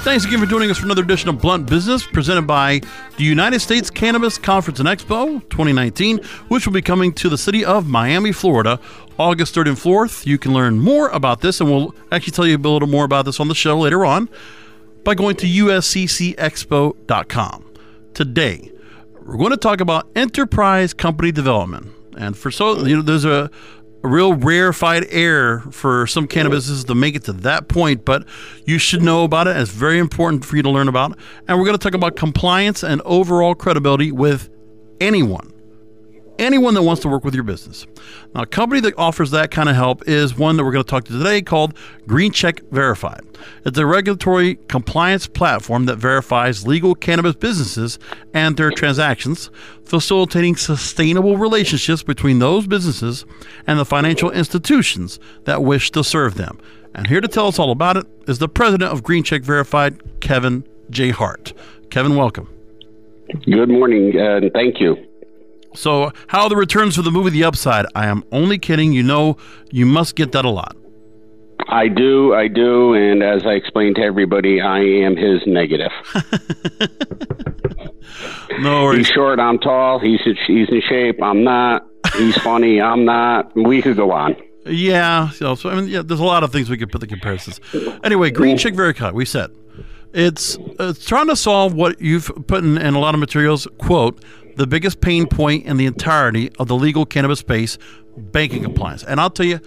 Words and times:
Thanks 0.00 0.24
again 0.24 0.38
for 0.38 0.46
joining 0.46 0.70
us 0.70 0.78
for 0.78 0.84
another 0.84 1.02
edition 1.02 1.28
of 1.28 1.40
Blunt 1.40 1.68
Business 1.68 2.06
presented 2.06 2.46
by 2.46 2.80
the 3.16 3.24
United 3.24 3.58
States 3.60 3.90
Cannabis 3.90 4.38
Conference 4.38 4.78
and 4.78 4.88
Expo 4.88 5.40
2019, 5.50 6.18
which 6.48 6.64
will 6.64 6.72
be 6.72 6.82
coming 6.82 7.12
to 7.14 7.28
the 7.28 7.36
city 7.36 7.64
of 7.64 7.88
Miami, 7.88 8.30
Florida, 8.30 8.78
August 9.18 9.56
3rd 9.56 9.68
and 9.68 9.76
4th. 9.76 10.24
You 10.24 10.38
can 10.38 10.52
learn 10.52 10.78
more 10.78 11.08
about 11.08 11.40
this, 11.40 11.60
and 11.60 11.68
we'll 11.68 11.92
actually 12.12 12.32
tell 12.32 12.46
you 12.46 12.56
a 12.56 12.58
little 12.58 12.88
more 12.88 13.04
about 13.04 13.24
this 13.24 13.40
on 13.40 13.48
the 13.48 13.54
show 13.54 13.76
later 13.78 14.04
on 14.04 14.28
by 15.02 15.14
going 15.14 15.34
to 15.36 15.46
usccexpo.com. 15.46 17.64
Today, 18.14 18.72
we're 19.24 19.36
going 19.36 19.50
to 19.50 19.56
talk 19.56 19.80
about 19.80 20.08
enterprise 20.14 20.94
company 20.94 21.32
development. 21.32 21.88
And 22.16 22.36
for 22.36 22.52
so, 22.52 22.86
you 22.86 22.96
know, 22.96 23.02
there's 23.02 23.24
a, 23.24 23.50
a 24.06 24.08
real 24.08 24.34
rarefied 24.34 25.04
air 25.10 25.60
for 25.72 26.06
some 26.06 26.28
cannabises 26.28 26.86
to 26.86 26.94
make 26.94 27.16
it 27.16 27.24
to 27.24 27.32
that 27.32 27.68
point, 27.68 28.04
but 28.04 28.24
you 28.64 28.78
should 28.78 29.02
know 29.02 29.24
about 29.24 29.48
it. 29.48 29.56
It's 29.56 29.70
very 29.70 29.98
important 29.98 30.44
for 30.44 30.56
you 30.56 30.62
to 30.62 30.70
learn 30.70 30.88
about. 30.88 31.18
And 31.48 31.58
we're 31.58 31.64
going 31.64 31.76
to 31.76 31.82
talk 31.82 31.94
about 31.94 32.14
compliance 32.14 32.84
and 32.84 33.02
overall 33.02 33.54
credibility 33.54 34.12
with 34.12 34.48
anyone 35.00 35.52
anyone 36.38 36.74
that 36.74 36.82
wants 36.82 37.02
to 37.02 37.08
work 37.08 37.24
with 37.24 37.34
your 37.34 37.44
business. 37.44 37.86
Now, 38.34 38.42
a 38.42 38.46
company 38.46 38.80
that 38.82 38.98
offers 38.98 39.30
that 39.30 39.50
kind 39.50 39.68
of 39.68 39.76
help 39.76 40.06
is 40.08 40.36
one 40.36 40.56
that 40.56 40.64
we're 40.64 40.72
going 40.72 40.84
to 40.84 40.90
talk 40.90 41.04
to 41.04 41.12
today 41.12 41.42
called 41.42 41.74
GreenCheck 42.06 42.70
Verified. 42.70 43.20
It's 43.64 43.78
a 43.78 43.86
regulatory 43.86 44.56
compliance 44.68 45.26
platform 45.26 45.86
that 45.86 45.96
verifies 45.96 46.66
legal 46.66 46.94
cannabis 46.94 47.34
businesses 47.34 47.98
and 48.34 48.56
their 48.56 48.70
transactions, 48.70 49.50
facilitating 49.84 50.56
sustainable 50.56 51.36
relationships 51.36 52.02
between 52.02 52.38
those 52.38 52.66
businesses 52.66 53.24
and 53.66 53.78
the 53.78 53.84
financial 53.84 54.30
institutions 54.30 55.18
that 55.44 55.62
wish 55.62 55.90
to 55.92 56.02
serve 56.02 56.34
them. 56.34 56.58
And 56.94 57.06
here 57.06 57.20
to 57.20 57.28
tell 57.28 57.46
us 57.46 57.58
all 57.58 57.70
about 57.70 57.96
it 57.96 58.06
is 58.26 58.38
the 58.38 58.48
president 58.48 58.90
of 58.90 59.02
GreenCheck 59.02 59.42
Verified, 59.42 60.20
Kevin 60.20 60.64
J. 60.90 61.10
Hart. 61.10 61.52
Kevin, 61.90 62.16
welcome. 62.16 62.48
Good 63.44 63.68
morning, 63.68 64.18
uh, 64.18 64.36
and 64.36 64.52
thank 64.52 64.80
you. 64.80 64.96
So, 65.76 66.12
how 66.28 66.44
are 66.44 66.48
the 66.48 66.56
returns 66.56 66.96
for 66.96 67.02
the 67.02 67.10
movie 67.10 67.30
The 67.30 67.44
Upside? 67.44 67.86
I 67.94 68.06
am 68.06 68.24
only 68.32 68.58
kidding. 68.58 68.92
You 68.92 69.02
know, 69.02 69.36
you 69.70 69.86
must 69.86 70.16
get 70.16 70.32
that 70.32 70.44
a 70.44 70.50
lot. 70.50 70.76
I 71.68 71.88
do, 71.88 72.34
I 72.34 72.48
do, 72.48 72.94
and 72.94 73.22
as 73.22 73.42
I 73.44 73.52
explained 73.52 73.96
to 73.96 74.02
everybody, 74.02 74.60
I 74.60 74.78
am 74.78 75.16
his 75.16 75.40
negative. 75.46 75.90
no 78.60 78.84
worries. 78.84 79.06
He's 79.06 79.14
short, 79.14 79.40
I'm 79.40 79.58
tall. 79.58 79.98
He's 79.98 80.20
he's 80.46 80.68
in 80.68 80.82
shape, 80.88 81.22
I'm 81.22 81.44
not. 81.44 81.86
He's 82.16 82.36
funny, 82.38 82.80
I'm 82.80 83.04
not. 83.04 83.54
We 83.56 83.82
could 83.82 83.96
go 83.96 84.12
on. 84.12 84.36
Yeah, 84.64 85.30
so, 85.30 85.54
so 85.54 85.70
I 85.70 85.76
mean, 85.76 85.88
yeah, 85.88 86.02
there's 86.02 86.20
a 86.20 86.24
lot 86.24 86.44
of 86.44 86.52
things 86.52 86.68
we 86.68 86.76
could 86.76 86.90
put 86.90 87.00
the 87.00 87.06
comparisons. 87.06 87.60
Anyway, 88.04 88.30
Green 88.30 88.58
Check 88.58 88.74
very 88.74 88.94
Vericut, 88.94 89.12
we 89.12 89.24
said 89.24 89.50
it's 90.16 90.56
it's 90.80 91.04
trying 91.04 91.28
to 91.28 91.36
solve 91.36 91.74
what 91.74 92.00
you've 92.00 92.30
put 92.46 92.64
in, 92.64 92.78
in 92.78 92.94
a 92.94 92.98
lot 92.98 93.14
of 93.14 93.20
materials. 93.20 93.68
Quote 93.78 94.24
the 94.56 94.66
biggest 94.66 95.02
pain 95.02 95.26
point 95.26 95.66
in 95.66 95.76
the 95.76 95.84
entirety 95.84 96.50
of 96.58 96.66
the 96.66 96.74
legal 96.74 97.04
cannabis 97.04 97.40
space, 97.40 97.76
banking 98.16 98.62
compliance. 98.62 99.04
And 99.04 99.20
I'll 99.20 99.28
tell 99.28 99.44
you, 99.44 99.60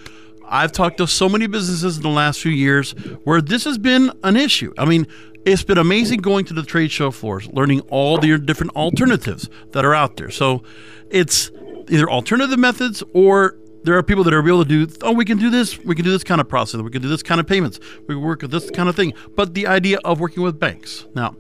I've 0.48 0.72
talked 0.72 0.98
to 0.98 1.08
so 1.08 1.30
many 1.30 1.46
businesses 1.46 1.98
in 1.98 2.02
the 2.02 2.10
last 2.10 2.42
few 2.42 2.52
years 2.52 2.94
where 3.24 3.40
this 3.40 3.66
has 3.66 3.78
been 3.78 4.12
an 4.24 4.36
issue. 4.36 4.74
I 4.80 4.86
mean, 4.86 5.06
it's 5.46 5.64
been 5.64 5.78
amazing 5.78 6.22
going 6.22 6.46
to 6.46 6.56
the 6.56 6.64
trade 6.64 6.92
show 6.92 7.12
floors, 7.12 7.48
learning 7.54 7.82
all 7.82 8.18
the 8.18 8.40
different 8.40 8.76
alternatives 8.76 9.48
that 9.74 9.86
are 9.86 9.94
out 9.94 10.18
there. 10.18 10.32
So 10.32 10.64
it's 11.12 11.52
either 11.88 12.10
alternative 12.10 12.58
methods 12.58 13.04
or 13.14 13.56
there 13.84 13.96
are 13.96 14.04
people 14.04 14.24
that 14.24 14.34
are 14.34 14.46
able 14.46 14.64
to 14.64 14.86
do, 14.86 14.94
oh, 15.02 15.14
we 15.14 15.26
can 15.26 15.38
do 15.38 15.50
this, 15.50 15.78
we 15.80 15.96
can 15.96 16.06
do 16.06 16.12
this 16.12 16.24
kind 16.24 16.42
of 16.42 16.48
process, 16.48 16.82
we 16.82 16.90
can 16.90 17.02
do 17.02 17.10
this 17.10 17.24
kind 17.24 17.40
of 17.40 17.48
payments, 17.48 17.80
we 18.08 18.16
can 18.16 18.22
work 18.22 18.42
with 18.42 18.52
this 18.52 18.70
kind 18.72 18.90
of 18.90 18.96
thing. 18.96 19.14
But 19.36 19.54
the 19.54 19.68
idea 19.68 20.00
of 20.04 20.20
working 20.20 20.44
with 20.44 20.60
banks. 20.60 21.06
Now, 21.16 21.36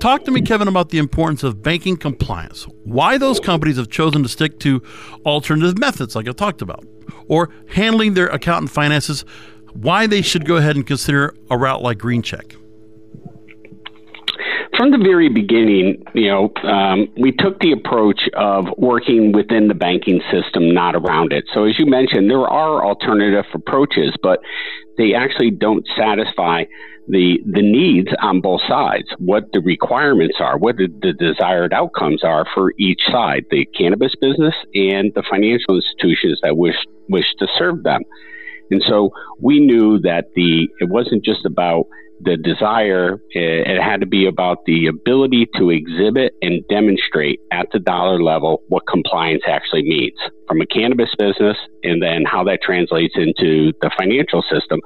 Talk 0.00 0.24
to 0.26 0.30
me, 0.30 0.42
Kevin, 0.42 0.68
about 0.68 0.90
the 0.90 0.98
importance 0.98 1.42
of 1.42 1.60
banking 1.60 1.96
compliance. 1.96 2.68
Why 2.84 3.18
those 3.18 3.40
companies 3.40 3.78
have 3.78 3.88
chosen 3.88 4.22
to 4.22 4.28
stick 4.28 4.60
to 4.60 4.80
alternative 5.26 5.76
methods, 5.76 6.14
like 6.14 6.28
I 6.28 6.32
talked 6.32 6.62
about, 6.62 6.86
or 7.26 7.50
handling 7.70 8.14
their 8.14 8.28
account 8.28 8.60
and 8.60 8.70
finances. 8.70 9.24
Why 9.72 10.06
they 10.06 10.22
should 10.22 10.44
go 10.44 10.56
ahead 10.56 10.76
and 10.76 10.86
consider 10.86 11.34
a 11.50 11.58
route 11.58 11.82
like 11.82 11.98
GreenCheck. 11.98 12.54
From 14.78 14.92
the 14.92 14.98
very 14.98 15.28
beginning, 15.28 16.04
you 16.14 16.28
know, 16.30 16.52
um, 16.62 17.08
we 17.18 17.32
took 17.32 17.58
the 17.58 17.72
approach 17.72 18.20
of 18.34 18.66
working 18.78 19.32
within 19.32 19.66
the 19.66 19.74
banking 19.74 20.22
system, 20.30 20.72
not 20.72 20.94
around 20.94 21.32
it. 21.32 21.46
So, 21.52 21.64
as 21.64 21.76
you 21.80 21.84
mentioned, 21.84 22.30
there 22.30 22.46
are 22.46 22.86
alternative 22.86 23.44
approaches, 23.52 24.14
but 24.22 24.38
they 24.96 25.14
actually 25.14 25.50
don't 25.50 25.84
satisfy 25.96 26.62
the 27.08 27.38
the 27.44 27.62
needs 27.62 28.10
on 28.22 28.40
both 28.40 28.60
sides, 28.68 29.08
what 29.18 29.50
the 29.52 29.60
requirements 29.60 30.36
are, 30.38 30.56
what 30.58 30.76
the, 30.76 30.86
the, 31.02 31.12
desired 31.12 31.72
outcomes 31.72 32.22
are 32.22 32.46
for 32.54 32.72
each 32.78 33.00
side, 33.10 33.46
the 33.50 33.64
cannabis 33.76 34.14
business 34.20 34.54
and 34.74 35.12
the 35.16 35.24
financial 35.28 35.74
institutions 35.74 36.38
that 36.44 36.56
wish 36.56 36.76
wish 37.08 37.26
to 37.40 37.48
serve 37.58 37.82
them. 37.82 38.02
And 38.70 38.82
so 38.86 39.10
we 39.40 39.58
knew 39.58 39.98
that 40.00 40.26
the 40.36 40.68
it 40.78 40.88
wasn't 40.88 41.24
just 41.24 41.44
about 41.44 41.86
the 42.20 42.36
desire, 42.36 43.20
it, 43.30 43.80
had 43.80 44.00
to 44.00 44.06
be 44.06 44.26
about 44.26 44.64
the 44.66 44.86
ability 44.86 45.48
to 45.56 45.70
exhibit 45.70 46.34
and 46.42 46.66
demonstrate 46.68 47.40
at 47.52 47.68
the 47.72 47.78
dollar 47.78 48.22
level 48.22 48.62
what 48.68 48.86
compliance 48.88 49.42
actually 49.46 49.82
means 49.82 50.16
from 50.46 50.60
a 50.60 50.66
cannabis 50.66 51.10
business 51.18 51.56
and 51.84 52.02
then 52.02 52.24
how 52.24 52.42
that 52.44 52.60
translates 52.62 53.14
into 53.16 53.72
the 53.80 53.90
financial 53.96 54.42
system 54.50 54.80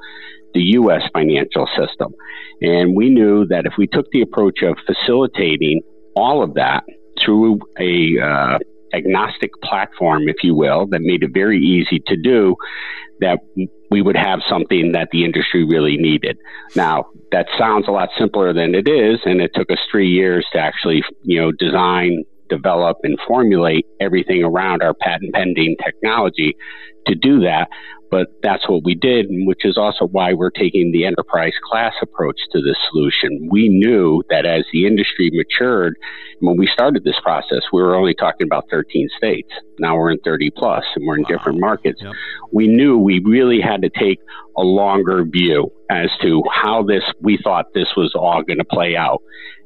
the 0.53 0.61
U.S. 0.61 1.01
financial 1.13 1.67
system. 1.75 2.13
And 2.61 2.95
we 2.95 3.09
knew 3.09 3.45
that 3.47 3.65
if 3.65 3.73
we 3.77 3.87
took 3.87 4.05
the 4.11 4.21
approach 4.21 4.61
of 4.61 4.77
facilitating 4.85 5.81
all 6.15 6.43
of 6.43 6.53
that 6.53 6.83
through 7.23 7.59
a 7.79 8.19
uh, 8.19 8.59
agnostic 8.93 9.51
platform, 9.63 10.27
if 10.27 10.37
you 10.43 10.55
will, 10.55 10.87
that 10.87 11.01
made 11.01 11.23
it 11.23 11.31
very 11.33 11.59
easy 11.59 12.01
to 12.07 12.15
do, 12.15 12.55
that 13.19 13.39
we 13.89 14.01
would 14.01 14.17
have 14.17 14.39
something 14.49 14.91
that 14.93 15.09
the 15.11 15.23
industry 15.23 15.63
really 15.63 15.97
needed. 15.97 16.37
Now, 16.75 17.05
that 17.31 17.47
sounds 17.57 17.87
a 17.87 17.91
lot 17.91 18.09
simpler 18.17 18.53
than 18.53 18.75
it 18.75 18.87
is, 18.87 19.19
and 19.25 19.41
it 19.41 19.51
took 19.53 19.71
us 19.71 19.79
three 19.91 20.09
years 20.09 20.45
to 20.53 20.59
actually, 20.59 21.03
you 21.23 21.39
know, 21.39 21.51
design, 21.51 22.23
develop, 22.55 22.97
and 23.03 23.17
formulate 23.27 23.85
everything 23.99 24.43
around 24.43 24.81
our 24.81 24.93
patent 24.93 25.33
pending 25.33 25.75
technology 25.83 26.55
to 27.07 27.15
do 27.15 27.41
that 27.41 27.67
but 28.13 28.27
that's 28.43 28.69
what 28.69 28.83
we 28.83 28.93
did, 28.93 29.25
which 29.47 29.65
is 29.65 29.75
also 29.75 30.05
why 30.05 30.33
we're 30.33 30.51
taking 30.51 30.91
the 30.91 31.03
enterprise 31.03 31.53
class 31.67 31.93
approach 31.99 32.39
to 32.51 32.61
this 32.61 32.77
solution. 32.91 33.49
We 33.49 33.69
knew 33.69 34.21
that 34.29 34.45
as 34.45 34.65
the 34.71 34.85
industry 34.85 35.31
matured, 35.33 35.95
when 36.39 36.55
we 36.55 36.67
started 36.67 37.03
this 37.03 37.19
process, 37.23 37.61
we 37.73 37.81
were 37.81 37.95
only 37.95 38.13
talking 38.13 38.45
about 38.45 38.65
13 38.69 39.09
states. 39.17 39.49
Now 39.79 39.97
we're 39.97 40.11
in 40.11 40.19
30 40.19 40.51
plus 40.51 40.83
and 40.95 41.07
we're 41.07 41.15
in 41.15 41.23
wow. 41.23 41.29
different 41.35 41.59
markets. 41.59 42.01
Yep. 42.03 42.13
We 42.51 42.67
knew 42.67 42.99
we 42.99 43.19
really 43.25 43.59
had 43.59 43.81
to 43.81 43.89
take 43.89 44.19
a 44.59 44.61
longer 44.61 45.25
view 45.25 45.71
as 45.89 46.11
to 46.21 46.43
how 46.53 46.83
this, 46.83 47.03
we 47.19 47.39
thought 47.43 47.73
this 47.73 47.89
was 47.97 48.13
all 48.13 48.43
going 48.43 48.59
to 48.59 48.63
play 48.65 48.95
out. 48.95 49.23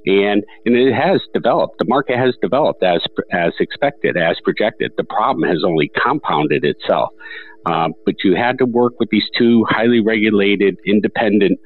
And, 0.08 0.44
and 0.66 0.76
it 0.76 0.94
has 0.94 1.22
developed. 1.34 1.80
The 1.80 1.86
market 1.86 2.18
has 2.18 2.34
developed 2.42 2.82
as, 2.82 3.02
as 3.32 3.52
expected, 3.60 4.16
as 4.16 4.38
projected. 4.44 4.94
The 4.96 5.04
problem 5.04 5.50
has 5.50 5.64
only 5.66 5.92
compounded 6.02 6.64
itself. 6.64 7.10
Uh, 7.66 7.90
but 8.06 8.16
you 8.24 8.36
had 8.36 8.58
to 8.60 8.66
work 8.66 8.94
with 9.00 9.10
these 9.10 9.28
two 9.38 9.66
highly 9.70 10.00
regulated, 10.00 10.78
independent 10.86 11.60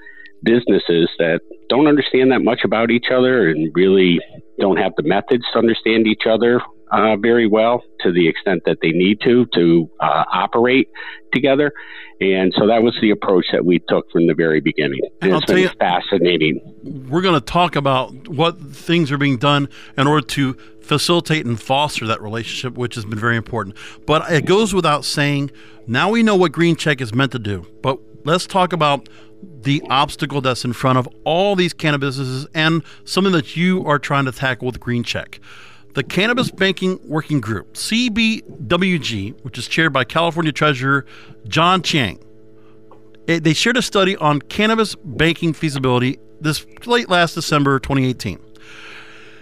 businesses 0.44 1.08
that 1.20 1.42
don't 1.70 1.88
understand 1.88 2.32
that 2.32 2.40
much 2.40 2.62
about 2.64 2.90
each 2.90 3.08
other 3.14 3.50
and 3.50 3.72
really 3.76 4.20
don't 4.60 4.78
have 4.78 4.94
the 4.98 5.04
methods 5.04 5.44
to 5.54 5.60
understand 5.60 6.08
each 6.08 6.24
other 6.26 6.60
uh, 6.92 7.16
very 7.18 7.48
well 7.48 7.84
to 8.02 8.12
the 8.12 8.28
extent 8.28 8.64
that 8.66 8.78
they 8.82 8.92
need 8.92 9.20
to 9.22 9.46
to 9.54 9.90
uh, 10.00 10.24
operate 10.32 10.90
together. 11.34 11.72
And 12.22 12.54
so 12.56 12.68
that 12.68 12.84
was 12.84 12.96
the 13.02 13.10
approach 13.10 13.48
that 13.52 13.66
we 13.66 13.80
took 13.80 14.10
from 14.12 14.28
the 14.28 14.36
very 14.36 14.62
beginning. 14.62 15.00
And, 15.22 15.34
and 15.34 15.42
it's 15.42 15.52
been 15.52 15.64
you, 15.64 15.70
fascinating. 15.80 16.62
We're 17.10 17.24
going 17.24 17.34
to 17.34 17.42
talk 17.42 17.76
about 17.76 18.28
what 18.28 18.62
things 18.62 19.12
are 19.12 19.18
being 19.18 19.38
done 19.38 19.68
in 19.98 20.06
order 20.06 20.26
to 20.28 20.54
facilitate 20.82 21.48
and 21.48 21.60
foster 21.60 22.06
that 22.06 22.22
relationship, 22.22 22.78
which 22.78 22.94
has 22.94 23.06
been 23.06 23.18
very 23.18 23.38
important. 23.38 23.76
But 24.06 24.32
it 24.32 24.46
goes 24.46 24.72
without 24.72 25.04
saying, 25.04 25.50
now 25.88 26.12
we 26.12 26.22
know 26.22 26.36
what 26.36 26.52
Green 26.52 26.76
Check 26.76 27.02
is 27.02 27.12
meant 27.12 27.32
to 27.32 27.40
do. 27.40 27.66
But 27.82 27.98
let's 28.24 28.46
talk 28.46 28.72
about 28.72 29.10
the 29.42 29.82
obstacle 29.90 30.42
that's 30.42 30.64
in 30.64 30.74
front 30.74 31.00
of 31.00 31.10
all 31.24 31.56
these 31.56 31.74
cannabis 31.74 32.18
businesses 32.18 32.48
and 32.54 32.84
something 33.04 33.34
that 33.34 33.56
you 33.56 33.84
are 33.88 33.98
trying 33.98 34.26
to 34.26 34.32
tackle 34.32 34.68
with 34.68 34.80
Green 34.80 35.04
Check. 35.04 35.40
The 35.94 36.04
Cannabis 36.04 36.52
Banking 36.52 37.00
Working 37.04 37.42
Group, 37.42 37.74
CBWG, 37.74 39.44
which 39.44 39.58
is 39.58 39.68
chaired 39.68 39.92
by 39.92 40.04
California 40.04 40.52
Treasurer 40.52 41.06
John 41.48 41.82
Chiang, 41.82 42.20
it, 43.28 43.44
they 43.44 43.54
shared 43.54 43.78
a 43.78 43.82
study 43.82 44.16
on 44.18 44.40
cannabis 44.42 44.96
banking 44.96 45.54
feasibility 45.54 46.20
this 46.40 46.66
late 46.86 47.10
last 47.10 47.36
December 47.36 47.80
2018. 47.80 48.40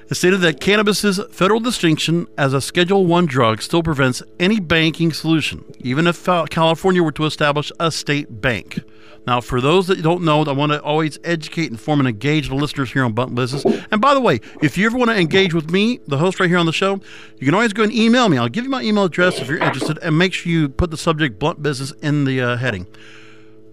It 0.09 0.15
stated 0.15 0.41
that 0.41 0.59
cannabis's 0.59 1.19
federal 1.31 1.59
distinction 1.59 2.25
as 2.35 2.51
a 2.53 2.61
Schedule 2.61 3.05
1 3.05 3.27
drug 3.27 3.61
still 3.61 3.83
prevents 3.83 4.23
any 4.39 4.59
banking 4.59 5.13
solution, 5.13 5.63
even 5.81 6.07
if 6.07 6.25
California 6.25 7.03
were 7.03 7.11
to 7.11 7.25
establish 7.25 7.71
a 7.79 7.91
state 7.91 8.41
bank. 8.41 8.79
Now, 9.27 9.39
for 9.39 9.61
those 9.61 9.85
that 9.85 10.01
don't 10.01 10.23
know, 10.23 10.43
I 10.43 10.51
want 10.53 10.71
to 10.71 10.81
always 10.81 11.19
educate, 11.23 11.65
and 11.65 11.73
inform, 11.73 11.99
and 11.99 12.09
engage 12.09 12.49
the 12.49 12.55
listeners 12.55 12.91
here 12.91 13.03
on 13.03 13.13
Blunt 13.13 13.35
Business. 13.35 13.63
And 13.91 14.01
by 14.01 14.15
the 14.15 14.19
way, 14.19 14.41
if 14.63 14.79
you 14.79 14.87
ever 14.87 14.97
want 14.97 15.11
to 15.11 15.15
engage 15.15 15.53
with 15.53 15.69
me, 15.69 15.99
the 16.07 16.17
host 16.17 16.39
right 16.39 16.49
here 16.49 16.57
on 16.57 16.65
the 16.65 16.73
show, 16.73 16.99
you 17.37 17.45
can 17.45 17.53
always 17.53 17.73
go 17.73 17.83
and 17.83 17.93
email 17.93 18.29
me. 18.29 18.39
I'll 18.39 18.49
give 18.49 18.63
you 18.63 18.71
my 18.71 18.81
email 18.81 19.03
address 19.03 19.39
if 19.39 19.47
you're 19.47 19.59
interested, 19.59 19.99
and 20.01 20.17
make 20.17 20.33
sure 20.33 20.51
you 20.51 20.69
put 20.69 20.89
the 20.89 20.97
subject 20.97 21.37
Blunt 21.37 21.61
Business 21.61 21.91
in 22.01 22.25
the 22.25 22.41
uh, 22.41 22.57
heading. 22.57 22.87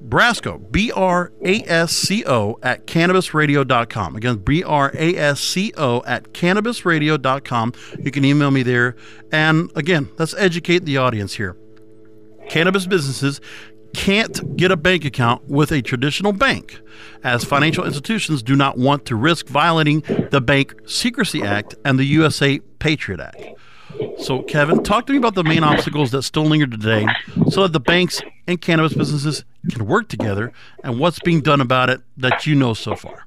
Brasco, 0.09 0.71
B 0.71 0.93
R 0.93 1.33
A 1.45 1.63
S 1.63 1.93
C 1.93 2.25
O, 2.27 2.59
at 2.63 2.87
cannabisradio.com. 2.87 4.17
Again, 4.17 4.37
B 4.37 4.63
R 4.63 4.93
A 4.95 5.17
S 5.17 5.41
C 5.41 5.73
O 5.77 6.03
at 6.07 6.33
cannabisradio.com. 6.33 7.73
You 7.99 8.11
can 8.11 8.25
email 8.25 8.51
me 8.51 8.63
there. 8.63 8.97
And 9.33 9.71
again, 9.75 10.09
let's 10.19 10.35
educate 10.35 10.85
the 10.85 10.99
audience 10.99 11.35
here. 11.35 11.57
Cannabis 12.49 12.87
businesses 12.87 13.41
can't 13.95 14.57
get 14.57 14.71
a 14.71 14.77
bank 14.77 15.05
account 15.05 15.49
with 15.49 15.73
a 15.73 15.81
traditional 15.81 16.33
bank, 16.33 16.79
as 17.25 17.45
financial 17.45 17.85
institutions 17.85 18.43
do 18.43 18.55
not 18.55 18.77
want 18.77 19.07
to 19.07 19.17
risk 19.17 19.49
violating 19.49 20.01
the 20.31 20.41
Bank 20.41 20.75
Secrecy 20.87 21.43
Act 21.43 21.75
and 21.85 21.99
the 21.99 22.05
USA 22.05 22.61
Patriot 22.79 23.21
Act. 23.21 23.43
So, 24.19 24.43
Kevin, 24.43 24.83
talk 24.83 25.07
to 25.07 25.13
me 25.13 25.19
about 25.19 25.35
the 25.35 25.45
main 25.45 25.63
obstacles 25.63 26.11
that 26.11 26.23
still 26.23 26.45
linger 26.45 26.67
today 26.67 27.07
so 27.51 27.63
that 27.63 27.73
the 27.73 27.81
banks 27.81 28.23
and 28.47 28.61
cannabis 28.61 28.95
businesses 28.95 29.45
can 29.71 29.87
work 29.87 30.09
together 30.09 30.53
and 30.83 30.99
what's 30.99 31.19
being 31.21 31.41
done 31.41 31.61
about 31.61 31.91
it 31.91 32.01
that 32.17 32.47
you 32.47 32.55
know 32.55 32.75
so 32.75 32.97
far. 32.97 33.27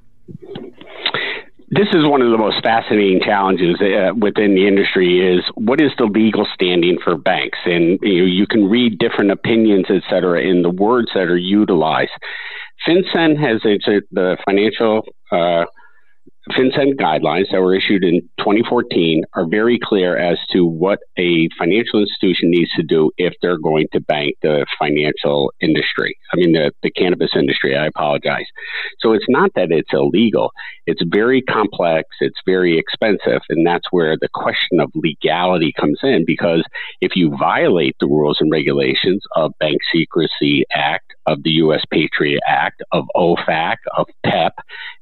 This 1.72 1.86
is 1.92 2.04
one 2.04 2.20
of 2.20 2.32
the 2.32 2.36
most 2.36 2.60
fascinating 2.64 3.20
challenges 3.24 3.80
uh, 3.80 4.12
within 4.18 4.56
the 4.56 4.66
industry 4.66 5.20
is 5.20 5.44
what 5.54 5.80
is 5.80 5.92
the 5.98 6.06
legal 6.06 6.44
standing 6.52 6.98
for 7.02 7.16
banks? 7.16 7.58
And 7.64 7.96
you, 8.02 8.22
know, 8.22 8.26
you 8.26 8.46
can 8.48 8.68
read 8.68 8.98
different 8.98 9.30
opinions, 9.30 9.86
et 9.88 10.02
cetera, 10.10 10.40
in 10.42 10.62
the 10.62 10.70
words 10.70 11.10
that 11.14 11.28
are 11.28 11.36
utilized. 11.36 12.10
FinCEN 12.86 13.38
has 13.38 13.60
the 13.62 14.36
financial 14.44 15.06
uh, 15.30 15.64
FinCEN 16.48 16.94
guidelines 16.94 17.50
that 17.52 17.60
were 17.60 17.74
issued 17.74 18.02
in 18.02 18.22
2014 18.38 19.24
are 19.34 19.46
very 19.46 19.78
clear 19.78 20.16
as 20.16 20.38
to 20.50 20.64
what 20.64 20.98
a 21.18 21.48
financial 21.58 22.00
institution 22.00 22.50
needs 22.50 22.70
to 22.72 22.82
do 22.82 23.10
if 23.18 23.34
they're 23.42 23.58
going 23.58 23.86
to 23.92 24.00
bank 24.00 24.36
the 24.42 24.64
financial 24.78 25.52
industry. 25.60 26.16
I 26.32 26.36
mean, 26.36 26.52
the, 26.52 26.72
the 26.82 26.90
cannabis 26.90 27.32
industry, 27.36 27.76
I 27.76 27.86
apologize. 27.86 28.46
So 29.00 29.12
it's 29.12 29.26
not 29.28 29.50
that 29.54 29.70
it's 29.70 29.92
illegal, 29.92 30.50
it's 30.86 31.02
very 31.06 31.42
complex, 31.42 32.08
it's 32.20 32.40
very 32.46 32.78
expensive, 32.78 33.42
and 33.50 33.66
that's 33.66 33.86
where 33.90 34.16
the 34.18 34.28
question 34.32 34.80
of 34.80 34.90
legality 34.94 35.72
comes 35.78 35.98
in 36.02 36.24
because 36.26 36.64
if 37.02 37.16
you 37.16 37.36
violate 37.36 37.96
the 38.00 38.06
rules 38.06 38.38
and 38.40 38.50
regulations 38.50 39.22
of 39.36 39.52
Bank 39.60 39.78
Secrecy 39.92 40.64
Act, 40.72 41.12
of 41.30 41.42
the 41.44 41.50
U.S. 41.50 41.82
Patriot 41.90 42.40
Act, 42.46 42.82
of 42.92 43.04
OFAC, 43.16 43.76
of 43.96 44.08
PEP, 44.24 44.52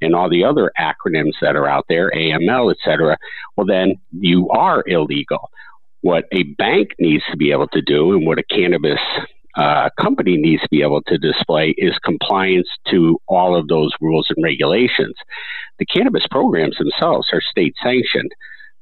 and 0.02 0.14
all 0.14 0.28
the 0.28 0.44
other 0.44 0.70
acronyms 0.78 1.32
that 1.40 1.56
are 1.56 1.66
out 1.66 1.86
there, 1.88 2.10
AML, 2.10 2.70
et 2.70 2.76
cetera, 2.84 3.16
well, 3.56 3.66
then 3.66 3.94
you 4.12 4.48
are 4.50 4.84
illegal. 4.86 5.50
What 6.02 6.26
a 6.32 6.42
bank 6.58 6.90
needs 6.98 7.24
to 7.30 7.36
be 7.36 7.50
able 7.50 7.68
to 7.68 7.80
do 7.80 8.12
and 8.12 8.26
what 8.26 8.38
a 8.38 8.44
cannabis 8.44 9.00
uh, 9.56 9.88
company 10.00 10.36
needs 10.36 10.62
to 10.62 10.68
be 10.70 10.82
able 10.82 11.02
to 11.02 11.18
display 11.18 11.74
is 11.78 11.98
compliance 12.04 12.68
to 12.90 13.18
all 13.26 13.56
of 13.56 13.66
those 13.66 13.90
rules 14.00 14.26
and 14.28 14.44
regulations. 14.44 15.16
The 15.78 15.86
cannabis 15.86 16.26
programs 16.30 16.76
themselves 16.78 17.28
are 17.32 17.40
state 17.40 17.74
sanctioned 17.82 18.30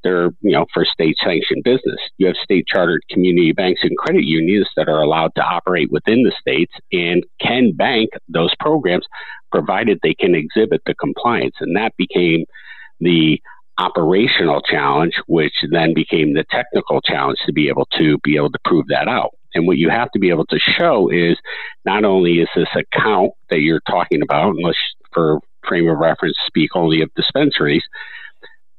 they're 0.03 0.31
you 0.41 0.53
know 0.53 0.67
for 0.73 0.85
state 0.85 1.17
sanctioned 1.23 1.65
business. 1.65 1.99
You 2.19 2.27
have 2.27 2.37
state 2.43 2.67
chartered 2.67 3.03
community 3.11 3.53
banks 3.53 3.81
and 3.83 3.97
credit 3.97 4.25
unions 4.25 4.69
that 4.77 4.89
are 4.89 5.01
allowed 5.01 5.35
to 5.37 5.43
operate 5.43 5.91
within 5.91 6.23
the 6.23 6.33
states 6.39 6.73
and 6.93 7.25
can 7.41 7.73
bank 7.73 8.11
those 8.29 8.55
programs 8.61 9.07
provided 9.51 9.99
they 10.03 10.15
can 10.15 10.35
exhibit 10.35 10.83
the 10.87 10.95
compliance. 10.95 11.55
And 11.61 11.77
that 11.77 11.97
became 11.97 12.45
the 13.01 13.41
operational 13.79 14.63
challenge, 14.63 15.15
which 15.27 15.55
then 15.71 15.95
became 15.95 16.35
the 16.35 16.45
technical 16.51 17.01
challenge 17.01 17.39
to 17.47 17.53
be 17.53 17.69
able 17.69 17.87
to 17.99 18.19
be 18.23 18.37
able 18.37 18.51
to 18.51 18.59
prove 18.65 18.87
that 18.89 19.09
out. 19.09 19.31
And 19.55 19.67
what 19.67 19.79
you 19.79 19.89
have 19.91 20.11
to 20.13 20.19
be 20.19 20.31
able 20.31 20.47
to 20.47 20.59
show 20.59 21.09
is 21.09 21.39
not 21.85 22.05
only 22.05 22.41
is 22.41 22.49
this 22.55 22.69
account 22.75 23.33
that 23.51 23.61
you're 23.61 23.81
talking 23.89 24.23
about, 24.23 24.55
unless 24.55 24.77
for 25.13 25.41
frame 25.67 25.89
of 25.89 25.99
reference 25.99 26.37
speak 26.47 26.71
only 26.75 27.03
of 27.03 27.11
dispensaries, 27.15 27.83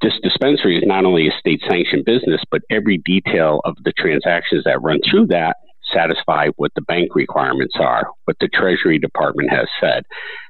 this 0.02 0.14
dispensary 0.22 0.78
is 0.78 0.84
not 0.86 1.06
only 1.06 1.28
a 1.28 1.40
state 1.40 1.62
sanctioned 1.68 2.06
business, 2.06 2.42
but 2.52 2.62
every 2.70 2.98
detail 3.00 3.62
of 3.66 3.76
the 3.84 3.94
transactions 3.98 4.64
that 4.66 4.82
run 4.82 5.00
through 5.10 5.28
that 5.28 5.58
satisfy 5.94 6.48
what 6.58 6.72
the 6.76 6.82
bank 6.82 7.16
requirements 7.16 7.76
are, 7.80 8.08
what 8.26 8.38
the 8.40 8.50
Treasury 8.50 9.00
Department 9.00 9.50
has 9.50 9.68
said. 9.80 10.04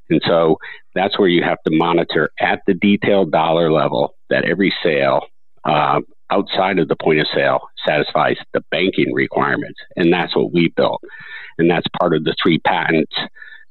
And 0.09 0.21
so 0.25 0.57
that's 0.95 1.19
where 1.19 1.27
you 1.27 1.43
have 1.43 1.57
to 1.67 1.75
monitor 1.75 2.31
at 2.39 2.61
the 2.65 2.73
detailed 2.73 3.31
dollar 3.31 3.71
level 3.71 4.15
that 4.29 4.45
every 4.45 4.73
sale 4.83 5.21
uh, 5.65 6.01
outside 6.31 6.79
of 6.79 6.87
the 6.87 6.95
point 6.95 7.19
of 7.19 7.27
sale 7.33 7.59
satisfies 7.85 8.37
the 8.53 8.61
banking 8.71 9.13
requirements. 9.13 9.79
And 9.95 10.11
that's 10.11 10.35
what 10.35 10.53
we 10.53 10.73
built. 10.75 11.01
And 11.57 11.69
that's 11.69 11.87
part 11.99 12.15
of 12.15 12.23
the 12.23 12.35
three 12.41 12.59
patents 12.59 13.13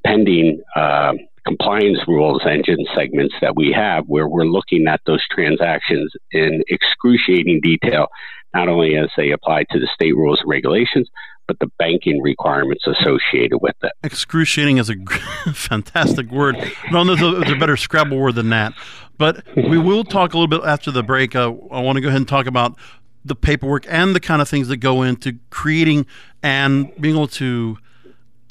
pending 0.05 0.63
uh, 0.77 1.15
compliance 1.47 1.99
rules 2.07 2.43
engine 2.47 2.85
segments 2.95 3.35
that 3.41 3.57
we 3.57 3.73
have 3.73 4.05
where 4.07 4.29
we're 4.29 4.47
looking 4.47 4.87
at 4.87 5.01
those 5.07 5.25
transactions 5.31 6.13
in 6.33 6.63
excruciating 6.69 7.61
detail, 7.63 8.09
not 8.55 8.69
only 8.69 8.97
as 8.97 9.09
they 9.17 9.31
apply 9.31 9.65
to 9.71 9.79
the 9.79 9.89
state 9.95 10.15
rules 10.15 10.41
and 10.41 10.51
regulations, 10.51 11.09
but 11.47 11.59
the 11.61 11.71
banking 11.79 12.21
requirements 12.21 12.85
associated 12.87 13.59
with 13.59 13.77
it. 13.83 13.93
Excruciating 14.03 14.79
is 14.79 14.91
a 14.91 14.97
fantastic 15.55 16.31
word. 16.31 16.57
No, 16.91 17.05
there's 17.05 17.23
a, 17.23 17.31
there's 17.39 17.53
a 17.53 17.57
better 17.57 17.77
Scrabble 17.77 18.19
word 18.19 18.35
than 18.35 18.51
that. 18.51 18.75
But 19.17 19.45
we 19.57 19.79
will 19.79 20.05
talk 20.05 20.35
a 20.35 20.39
little 20.39 20.49
bit 20.49 20.67
after 20.67 20.91
the 20.91 21.03
break. 21.03 21.35
Uh, 21.35 21.53
I 21.71 21.81
want 21.81 21.97
to 21.97 22.03
go 22.03 22.09
ahead 22.09 22.19
and 22.19 22.29
talk 22.29 22.47
about 22.47 22.77
the 23.25 23.35
paperwork 23.35 23.87
and 23.89 24.15
the 24.15 24.21
kind 24.21 24.43
of 24.43 24.49
things 24.49 24.69
that 24.69 24.79
go 24.79 25.03
into 25.03 25.39
creating 25.51 26.07
and 26.43 26.93
being 27.01 27.15
able 27.15 27.29
to, 27.29 27.79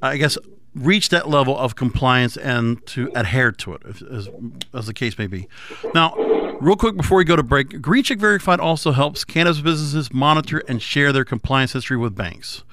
I 0.02 0.18
guess, 0.18 0.38
reach 0.76 1.10
that 1.10 1.30
level 1.30 1.58
of 1.58 1.76
compliance 1.76 2.36
and 2.38 2.86
to 2.88 3.10
adhere 3.16 3.52
to 3.52 3.74
it, 3.74 3.82
as, 4.12 4.30
as 4.74 4.88
the 4.88 4.94
case 4.94 5.18
may 5.18 5.28
be. 5.28 5.48
Now, 5.94 6.14
real 6.60 6.76
quick 6.76 6.98
before 6.98 7.18
we 7.18 7.24
go 7.24 7.36
to 7.36 7.44
break, 7.44 7.70
GreenCheck 7.70 8.20
Verified 8.20 8.60
also 8.60 8.92
helps 8.92 9.24
cannabis 9.24 9.62
businesses 9.62 10.14
monitor 10.14 10.62
and 10.68 10.82
share 10.82 11.14
their 11.14 11.26
compliance 11.26 11.74
history 11.74 11.98
with 11.98 12.16
banks. 12.16 12.64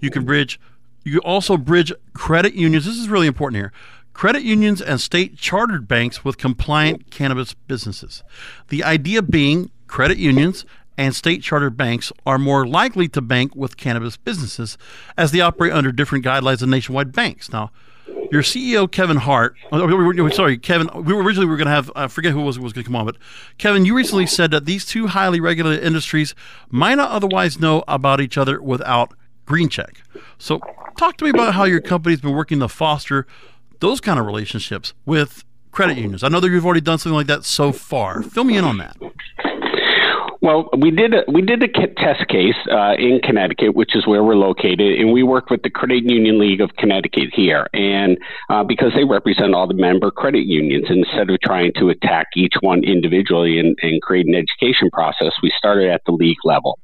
You 0.00 0.10
can 0.10 0.24
bridge, 0.24 0.60
you 1.04 1.20
also 1.20 1.56
bridge 1.56 1.92
credit 2.14 2.54
unions. 2.54 2.84
This 2.84 2.96
is 2.96 3.08
really 3.08 3.28
important 3.28 3.56
here. 3.56 3.72
Credit 4.12 4.42
unions 4.42 4.82
and 4.82 5.00
state 5.00 5.38
chartered 5.38 5.88
banks 5.88 6.24
with 6.24 6.36
compliant 6.36 7.10
cannabis 7.10 7.54
businesses. 7.54 8.22
The 8.68 8.84
idea 8.84 9.22
being 9.22 9.70
credit 9.86 10.18
unions 10.18 10.66
and 10.96 11.14
state 11.14 11.42
chartered 11.42 11.76
banks 11.76 12.12
are 12.26 12.38
more 12.38 12.66
likely 12.66 13.08
to 13.08 13.20
bank 13.20 13.54
with 13.56 13.76
cannabis 13.76 14.16
businesses 14.16 14.76
as 15.16 15.32
they 15.32 15.40
operate 15.40 15.72
under 15.72 15.92
different 15.92 16.24
guidelines 16.24 16.58
than 16.58 16.70
nationwide 16.70 17.12
banks. 17.12 17.52
Now, 17.52 17.70
your 18.30 18.42
CEO 18.42 18.90
Kevin 18.90 19.18
Hart, 19.18 19.56
oh, 19.70 20.28
sorry, 20.30 20.58
Kevin. 20.58 20.88
We 20.94 21.12
were 21.12 21.22
originally 21.22 21.46
we 21.46 21.50
were 21.50 21.56
going 21.56 21.66
to 21.66 21.72
have 21.72 21.90
I 21.94 22.08
forget 22.08 22.32
who 22.32 22.42
was 22.42 22.58
was 22.58 22.72
going 22.72 22.84
to 22.84 22.88
come 22.88 22.96
on, 22.96 23.06
but 23.06 23.16
Kevin, 23.58 23.84
you 23.84 23.94
recently 23.94 24.26
said 24.26 24.50
that 24.50 24.64
these 24.64 24.84
two 24.84 25.08
highly 25.08 25.40
regulated 25.40 25.84
industries 25.84 26.34
might 26.70 26.94
not 26.96 27.10
otherwise 27.10 27.60
know 27.60 27.84
about 27.86 28.20
each 28.20 28.36
other 28.38 28.60
without 28.60 29.14
GreenCheck. 29.46 29.98
So, 30.38 30.60
talk 30.96 31.16
to 31.18 31.24
me 31.24 31.30
about 31.30 31.54
how 31.54 31.64
your 31.64 31.80
company's 31.80 32.20
been 32.20 32.32
working 32.32 32.60
to 32.60 32.68
foster 32.68 33.26
those 33.80 34.00
kind 34.00 34.18
of 34.18 34.26
relationships 34.26 34.94
with 35.04 35.44
credit 35.72 35.96
unions. 35.96 36.22
I 36.22 36.28
know 36.28 36.40
that 36.40 36.48
you've 36.48 36.64
already 36.64 36.80
done 36.80 36.98
something 36.98 37.16
like 37.16 37.26
that 37.26 37.44
so 37.44 37.72
far. 37.72 38.22
Fill 38.22 38.44
me 38.44 38.56
in 38.56 38.64
on 38.64 38.78
that. 38.78 38.96
Well, 40.42 40.70
we 40.76 40.90
did 40.90 41.14
a, 41.14 41.22
we 41.28 41.40
did 41.40 41.62
a 41.62 41.68
test 41.68 42.26
case 42.26 42.56
uh, 42.68 42.94
in 42.98 43.20
Connecticut, 43.22 43.76
which 43.76 43.94
is 43.94 44.08
where 44.08 44.24
we're 44.24 44.34
located, 44.34 44.98
and 44.98 45.12
we 45.12 45.22
worked 45.22 45.52
with 45.52 45.62
the 45.62 45.70
Credit 45.70 46.02
Union 46.02 46.40
League 46.40 46.60
of 46.60 46.74
Connecticut 46.78 47.28
here, 47.32 47.68
and 47.72 48.18
uh, 48.50 48.64
because 48.64 48.90
they 48.96 49.04
represent 49.04 49.54
all 49.54 49.68
the 49.68 49.74
member 49.74 50.10
credit 50.10 50.44
unions, 50.44 50.86
instead 50.90 51.30
of 51.30 51.40
trying 51.42 51.72
to 51.78 51.90
attack 51.90 52.26
each 52.34 52.54
one 52.60 52.82
individually 52.82 53.60
and, 53.60 53.78
and 53.82 54.02
create 54.02 54.26
an 54.26 54.34
education 54.34 54.90
process, 54.90 55.30
we 55.44 55.52
started 55.56 55.88
at 55.88 56.02
the 56.06 56.12
league 56.12 56.42
level, 56.44 56.76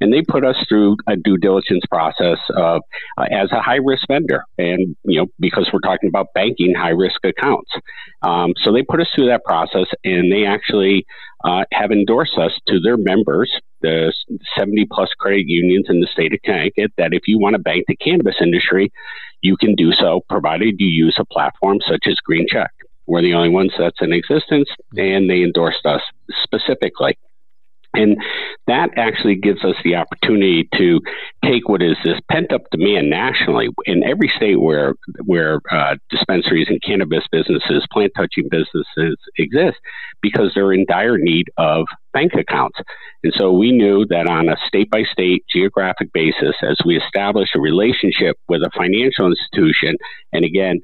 and 0.00 0.12
they 0.12 0.22
put 0.22 0.44
us 0.44 0.56
through 0.68 0.96
a 1.08 1.16
due 1.16 1.36
diligence 1.36 1.84
process 1.90 2.38
of 2.56 2.82
uh, 3.18 3.26
as 3.30 3.50
a 3.52 3.60
high 3.60 3.78
risk 3.82 4.06
vendor, 4.08 4.44
and 4.58 4.96
you 5.04 5.20
know 5.20 5.26
because 5.38 5.68
we're 5.72 5.80
talking 5.80 6.08
about 6.08 6.26
banking 6.34 6.74
high 6.74 6.90
risk 6.90 7.24
accounts, 7.24 7.70
um, 8.22 8.52
so 8.62 8.72
they 8.72 8.82
put 8.82 9.00
us 9.00 9.08
through 9.14 9.26
that 9.26 9.44
process, 9.44 9.86
and 10.04 10.32
they 10.32 10.44
actually 10.44 11.04
uh, 11.44 11.64
have 11.72 11.90
endorsed 11.90 12.38
us 12.38 12.52
to 12.68 12.80
their 12.80 12.96
members, 12.96 13.50
the 13.80 14.12
70 14.56 14.86
plus 14.90 15.08
credit 15.18 15.46
unions 15.46 15.86
in 15.88 16.00
the 16.00 16.06
state 16.06 16.32
of 16.32 16.40
Connecticut, 16.44 16.92
that 16.98 17.12
if 17.12 17.22
you 17.26 17.38
want 17.38 17.54
to 17.54 17.58
bank 17.58 17.84
the 17.88 17.96
cannabis 17.96 18.36
industry, 18.40 18.92
you 19.40 19.56
can 19.56 19.74
do 19.74 19.92
so 19.92 20.20
provided 20.28 20.76
you 20.78 20.88
use 20.88 21.16
a 21.18 21.24
platform 21.24 21.78
such 21.86 22.04
as 22.06 22.14
Green 22.24 22.46
Check. 22.48 22.70
We're 23.06 23.22
the 23.22 23.34
only 23.34 23.48
ones 23.48 23.72
that's 23.76 24.00
in 24.00 24.12
existence, 24.12 24.68
and 24.96 25.28
they 25.28 25.42
endorsed 25.42 25.84
us 25.84 26.02
specifically. 26.44 27.18
And 27.94 28.16
that 28.66 28.90
actually 28.96 29.34
gives 29.34 29.64
us 29.64 29.76
the 29.84 29.96
opportunity 29.96 30.68
to 30.76 31.00
take 31.44 31.68
what 31.68 31.82
is 31.82 31.96
this 32.04 32.18
pent 32.30 32.52
up 32.52 32.62
demand 32.70 33.10
nationally 33.10 33.68
in 33.84 34.02
every 34.02 34.32
state 34.34 34.60
where 34.60 34.94
where 35.24 35.60
uh, 35.70 35.96
dispensaries 36.08 36.68
and 36.68 36.82
cannabis 36.82 37.24
businesses, 37.30 37.86
plant 37.92 38.12
touching 38.16 38.48
businesses 38.50 39.16
exist, 39.36 39.78
because 40.22 40.52
they're 40.54 40.72
in 40.72 40.86
dire 40.88 41.18
need 41.18 41.46
of 41.58 41.84
bank 42.12 42.32
accounts. 42.34 42.78
And 43.24 43.32
so 43.36 43.52
we 43.52 43.72
knew 43.72 44.06
that 44.06 44.26
on 44.26 44.48
a 44.48 44.56
state 44.66 44.90
by 44.90 45.02
state 45.04 45.44
geographic 45.50 46.12
basis, 46.12 46.56
as 46.62 46.76
we 46.84 46.96
establish 46.96 47.50
a 47.54 47.60
relationship 47.60 48.36
with 48.48 48.62
a 48.62 48.70
financial 48.76 49.26
institution, 49.26 49.96
and 50.32 50.44
again, 50.44 50.80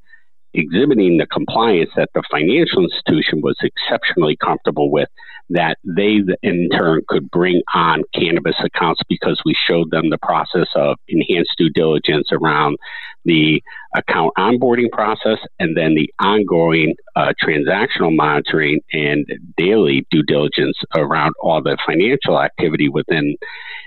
exhibiting 0.55 1.19
the 1.19 1.27
compliance 1.27 1.91
that 1.97 2.09
the 2.15 2.23
financial 2.31 2.85
institution 2.85 3.41
was 3.43 3.57
exceptionally 3.63 4.37
comfortable 4.37 4.91
with, 4.91 5.09
that 5.51 5.79
they 5.85 6.21
in 6.43 6.69
turn 6.71 7.01
could 7.09 7.31
bring 7.31 7.63
on 7.75 8.03
cannabis 8.15 8.57
accounts 8.63 9.01
because 9.09 9.41
we 9.45 9.55
showed 9.67 9.91
them 9.91 10.11
the 10.11 10.19
process 10.19 10.69
of 10.75 10.97
enhanced 11.09 11.53
due 11.57 11.71
diligence 11.71 12.29
around 12.33 12.77
the 13.25 13.63
account 13.95 14.33
onboarding 14.39 14.91
process 14.91 15.39
and 15.59 15.77
then 15.77 15.95
the 15.95 16.13
ongoing 16.21 16.95
uh, 17.17 17.33
transactional 17.43 18.15
monitoring 18.15 18.81
and 18.93 19.27
daily 19.57 20.07
due 20.11 20.23
diligence 20.23 20.77
around 20.95 21.33
all 21.43 21.63
the 21.63 21.77
financial 21.87 22.41
activity 22.41 22.89
within 22.89 23.37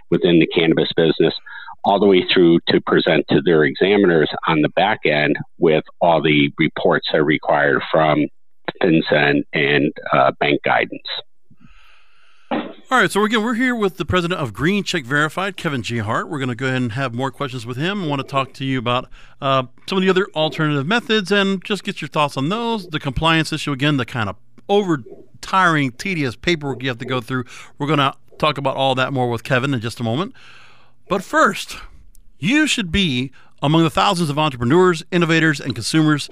within 0.10 0.39
the 0.39 0.48
cannabis 0.48 0.89
business 0.96 1.34
all 1.84 2.00
the 2.00 2.06
way 2.06 2.24
through 2.32 2.60
to 2.68 2.80
present 2.82 3.25
to 3.30 3.41
their 3.41 3.63
examiners 3.63 4.30
on 4.48 4.62
the 4.62 4.70
back 4.70 5.00
end 5.06 5.36
with 5.58 5.84
all 6.00 6.22
the 6.22 6.51
reports 6.60 7.08
that 7.12 7.20
are 7.20 7.24
required 7.24 7.82
from 7.91 8.27
FinCEN 8.82 9.44
and 9.53 9.91
uh, 10.13 10.32
bank 10.39 10.62
guidance. 10.63 11.08
All 12.91 12.98
right, 12.98 13.10
so 13.10 13.24
again, 13.24 13.41
we're 13.41 13.53
here 13.53 13.74
with 13.74 13.95
the 13.95 14.03
president 14.03 14.41
of 14.41 14.51
Green 14.51 14.83
Check 14.83 15.05
Verified, 15.05 15.55
Kevin 15.55 15.81
G. 15.81 16.00
Hart. 16.00 16.27
We're 16.27 16.39
going 16.39 16.50
to 16.50 16.55
go 16.55 16.65
ahead 16.65 16.81
and 16.81 16.91
have 16.91 17.13
more 17.13 17.31
questions 17.31 17.65
with 17.65 17.77
him. 17.77 18.03
I 18.03 18.07
want 18.07 18.19
to 18.19 18.27
talk 18.27 18.51
to 18.55 18.65
you 18.65 18.77
about 18.77 19.10
uh, 19.39 19.63
some 19.88 19.98
of 19.98 20.03
the 20.03 20.10
other 20.10 20.27
alternative 20.36 20.86
methods 20.86 21.31
and 21.31 21.63
just 21.63 21.86
get 21.86 22.01
your 22.01 22.10
thoughts 22.10 22.36
on 22.36 22.50
those. 22.50 22.88
The 22.88 23.00
compliance 23.00 23.53
issue, 23.53 23.71
again, 23.71 23.95
the 23.95 24.05
kind 24.05 24.27
of 24.27 24.36
over 24.67 25.01
tiring, 25.39 25.93
tedious 25.93 26.36
paperwork 26.36 26.83
you 26.83 26.89
have 26.89 26.98
to 26.98 27.05
go 27.05 27.21
through. 27.21 27.45
We're 27.77 27.88
going 27.88 28.00
to 28.00 28.13
talk 28.39 28.57
about 28.57 28.75
all 28.75 28.93
that 28.95 29.13
more 29.13 29.29
with 29.29 29.45
Kevin 29.45 29.74
in 29.74 29.79
just 29.79 30.01
a 30.01 30.03
moment. 30.03 30.36
But 31.07 31.24
first, 31.24 31.77
you 32.39 32.67
should 32.67 32.91
be 32.91 33.31
among 33.62 33.83
the 33.83 33.89
thousands 33.89 34.29
of 34.29 34.38
entrepreneurs, 34.38 35.01
innovators, 35.12 35.62
and 35.62 35.74
consumers 35.74 36.29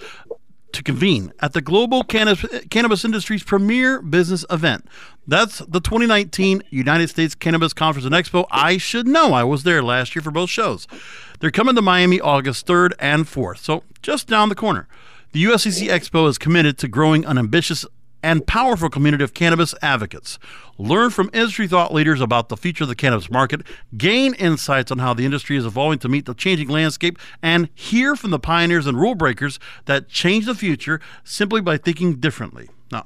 to 0.71 0.83
convene 0.83 1.33
at 1.39 1.53
the 1.53 1.61
global 1.61 2.03
cannabis, 2.03 2.45
cannabis 2.69 3.03
industry's 3.03 3.43
premier 3.43 4.01
business 4.01 4.45
event. 4.49 4.88
That's 5.27 5.59
the 5.59 5.79
2019 5.79 6.63
United 6.69 7.09
States 7.09 7.35
Cannabis 7.35 7.73
Conference 7.73 8.05
and 8.05 8.15
Expo. 8.15 8.45
I 8.49 8.77
should 8.77 9.07
know. 9.07 9.33
I 9.33 9.43
was 9.43 9.63
there 9.63 9.83
last 9.83 10.15
year 10.15 10.23
for 10.23 10.31
both 10.31 10.49
shows. 10.49 10.88
They're 11.39 11.51
coming 11.51 11.75
to 11.75 11.81
Miami 11.81 12.19
August 12.19 12.65
3rd 12.67 12.93
and 12.99 13.25
4th, 13.25 13.59
so 13.59 13.83
just 14.01 14.27
down 14.27 14.49
the 14.49 14.55
corner. 14.55 14.88
The 15.31 15.43
USCC 15.43 15.88
Expo 15.88 16.27
is 16.27 16.38
committed 16.38 16.77
to 16.79 16.88
growing 16.88 17.23
an 17.25 17.38
ambitious 17.38 17.85
and 18.23 18.45
powerful 18.45 18.89
community 18.89 19.23
of 19.23 19.33
cannabis 19.33 19.73
advocates. 19.81 20.39
Learn 20.77 21.09
from 21.09 21.29
industry 21.33 21.67
thought 21.67 21.93
leaders 21.93 22.21
about 22.21 22.49
the 22.49 22.57
future 22.57 22.83
of 22.83 22.88
the 22.88 22.95
cannabis 22.95 23.29
market, 23.29 23.61
gain 23.97 24.33
insights 24.35 24.91
on 24.91 24.99
how 24.99 25.13
the 25.13 25.25
industry 25.25 25.57
is 25.57 25.65
evolving 25.65 25.99
to 25.99 26.09
meet 26.09 26.25
the 26.25 26.33
changing 26.33 26.69
landscape, 26.69 27.19
and 27.41 27.69
hear 27.75 28.15
from 28.15 28.31
the 28.31 28.39
pioneers 28.39 28.88
and 28.88 28.99
rule 28.99 29.15
breakers 29.15 29.59
that 29.85 30.07
change 30.07 30.45
the 30.45 30.55
future 30.55 31.01
simply 31.23 31.61
by 31.61 31.77
thinking 31.77 32.15
differently. 32.15 32.69
Now, 32.91 33.03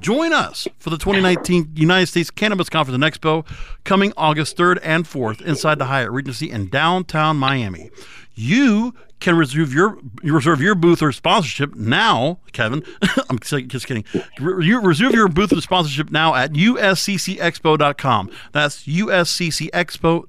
join 0.00 0.32
us 0.32 0.66
for 0.78 0.90
the 0.90 0.96
2019 0.96 1.72
United 1.74 2.06
States 2.06 2.30
Cannabis 2.30 2.70
Conference 2.70 2.94
and 2.94 3.04
Expo 3.04 3.46
coming 3.84 4.12
August 4.16 4.56
3rd 4.56 4.78
and 4.82 5.04
4th 5.04 5.42
inside 5.42 5.78
the 5.78 5.86
Hyatt 5.86 6.10
Regency 6.10 6.50
in 6.50 6.68
downtown 6.68 7.36
Miami. 7.36 7.90
You 8.34 8.94
can 9.20 9.36
reserve 9.36 9.72
your 9.72 9.98
reserve 10.22 10.60
your 10.60 10.74
booth 10.74 11.02
or 11.02 11.12
sponsorship 11.12 11.74
now, 11.74 12.38
Kevin. 12.52 12.82
I'm 13.30 13.38
just 13.38 13.86
kidding. 13.86 14.04
You 14.38 14.80
reserve 14.80 15.12
your 15.12 15.28
booth 15.28 15.52
or 15.52 15.60
sponsorship 15.60 16.10
now 16.10 16.34
at 16.34 16.52
usccexpo.com. 16.52 18.30
That's 18.52 18.86
usccexpo.com. 18.86 20.28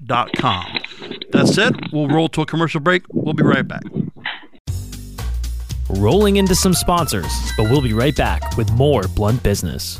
That 1.32 1.48
said, 1.48 1.76
we'll 1.92 2.08
roll 2.08 2.30
to 2.30 2.42
a 2.42 2.46
commercial 2.46 2.80
break. 2.80 3.04
We'll 3.12 3.34
be 3.34 3.44
right 3.44 3.68
back. 3.68 3.84
Rolling 5.90 6.38
into 6.38 6.56
some 6.56 6.74
sponsors, 6.74 7.32
but 7.56 7.70
we'll 7.70 7.82
be 7.82 7.94
right 7.94 8.16
back 8.16 8.58
with 8.58 8.72
more 8.72 9.04
blunt 9.16 9.44
business. 9.44 10.00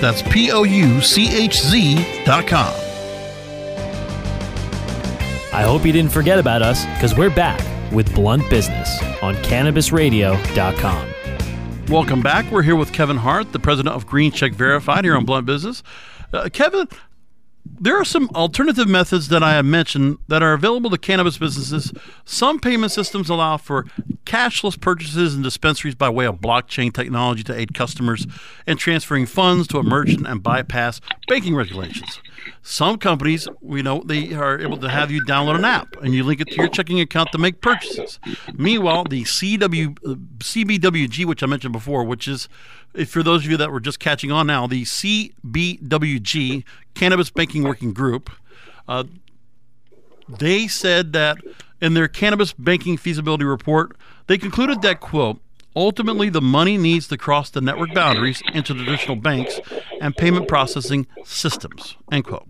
That's 0.00 0.22
P 0.22 0.50
O 0.52 0.62
U 0.62 1.00
C 1.00 1.34
H 1.34 1.60
Z 1.60 2.24
dot 2.24 2.46
com. 2.46 2.74
I 5.52 5.62
hope 5.62 5.84
you 5.84 5.92
didn't 5.92 6.12
forget 6.12 6.38
about 6.38 6.62
us 6.62 6.86
because 6.86 7.16
we're 7.16 7.28
back 7.34 7.60
with 7.92 8.14
Blunt 8.14 8.48
Business 8.48 9.02
on 9.20 9.34
CannabisRadio.com. 9.36 11.06
Welcome 11.88 12.22
back. 12.22 12.50
We're 12.52 12.62
here 12.62 12.76
with 12.76 12.92
Kevin 12.92 13.16
Hart, 13.16 13.50
the 13.52 13.58
president 13.58 13.96
of 13.96 14.06
Green 14.06 14.30
Check 14.30 14.52
Verified 14.52 15.04
here 15.04 15.16
on 15.16 15.24
Blunt 15.24 15.44
Business. 15.44 15.82
Uh, 16.32 16.48
Kevin, 16.52 16.86
there 17.78 17.96
are 17.96 18.04
some 18.04 18.28
alternative 18.34 18.88
methods 18.88 19.28
that 19.28 19.42
I 19.42 19.52
have 19.52 19.64
mentioned 19.64 20.18
that 20.28 20.42
are 20.42 20.52
available 20.52 20.90
to 20.90 20.98
cannabis 20.98 21.38
businesses. 21.38 21.92
Some 22.24 22.58
payment 22.58 22.92
systems 22.92 23.28
allow 23.28 23.56
for 23.56 23.86
cashless 24.24 24.80
purchases 24.80 25.34
in 25.34 25.42
dispensaries 25.42 25.94
by 25.94 26.08
way 26.08 26.26
of 26.26 26.36
blockchain 26.36 26.92
technology 26.92 27.42
to 27.44 27.58
aid 27.58 27.74
customers 27.74 28.26
in 28.66 28.76
transferring 28.76 29.26
funds 29.26 29.66
to 29.68 29.78
a 29.78 29.82
merchant 29.82 30.26
and 30.26 30.42
bypass 30.42 31.00
banking 31.28 31.54
regulations. 31.54 32.20
Some 32.62 32.98
companies, 32.98 33.48
we 33.60 33.82
know, 33.82 34.02
they 34.04 34.32
are 34.34 34.58
able 34.58 34.76
to 34.78 34.88
have 34.88 35.10
you 35.10 35.24
download 35.24 35.56
an 35.56 35.64
app 35.64 35.96
and 36.02 36.14
you 36.14 36.24
link 36.24 36.40
it 36.40 36.48
to 36.48 36.56
your 36.56 36.68
checking 36.68 37.00
account 37.00 37.32
to 37.32 37.38
make 37.38 37.60
purchases. 37.60 38.18
Meanwhile, 38.54 39.04
the 39.04 39.24
CW, 39.24 39.98
uh, 40.06 40.14
CBWG, 40.38 41.24
which 41.24 41.42
I 41.42 41.46
mentioned 41.46 41.72
before, 41.72 42.04
which 42.04 42.28
is 42.28 42.48
for 43.06 43.22
those 43.22 43.44
of 43.44 43.50
you 43.50 43.56
that 43.56 43.70
were 43.70 43.80
just 43.80 44.00
catching 44.00 44.32
on 44.32 44.46
now, 44.48 44.66
the 44.66 44.82
CBWG, 44.84 46.64
Cannabis 46.94 47.30
Banking 47.30 47.62
Working 47.62 47.92
Group, 47.92 48.30
uh, 48.88 49.04
they 50.28 50.68
said 50.68 51.12
that 51.12 51.38
in 51.80 51.94
their 51.94 52.08
cannabis 52.08 52.52
banking 52.52 52.96
feasibility 52.96 53.44
report, 53.44 53.96
they 54.26 54.38
concluded 54.38 54.82
that, 54.82 55.00
quote, 55.00 55.40
ultimately 55.74 56.28
the 56.28 56.40
money 56.40 56.76
needs 56.76 57.08
to 57.08 57.16
cross 57.16 57.50
the 57.50 57.60
network 57.60 57.94
boundaries 57.94 58.42
into 58.52 58.74
traditional 58.74 59.16
banks 59.16 59.60
and 60.00 60.16
payment 60.16 60.48
processing 60.48 61.06
systems, 61.24 61.96
end 62.12 62.24
quote. 62.24 62.48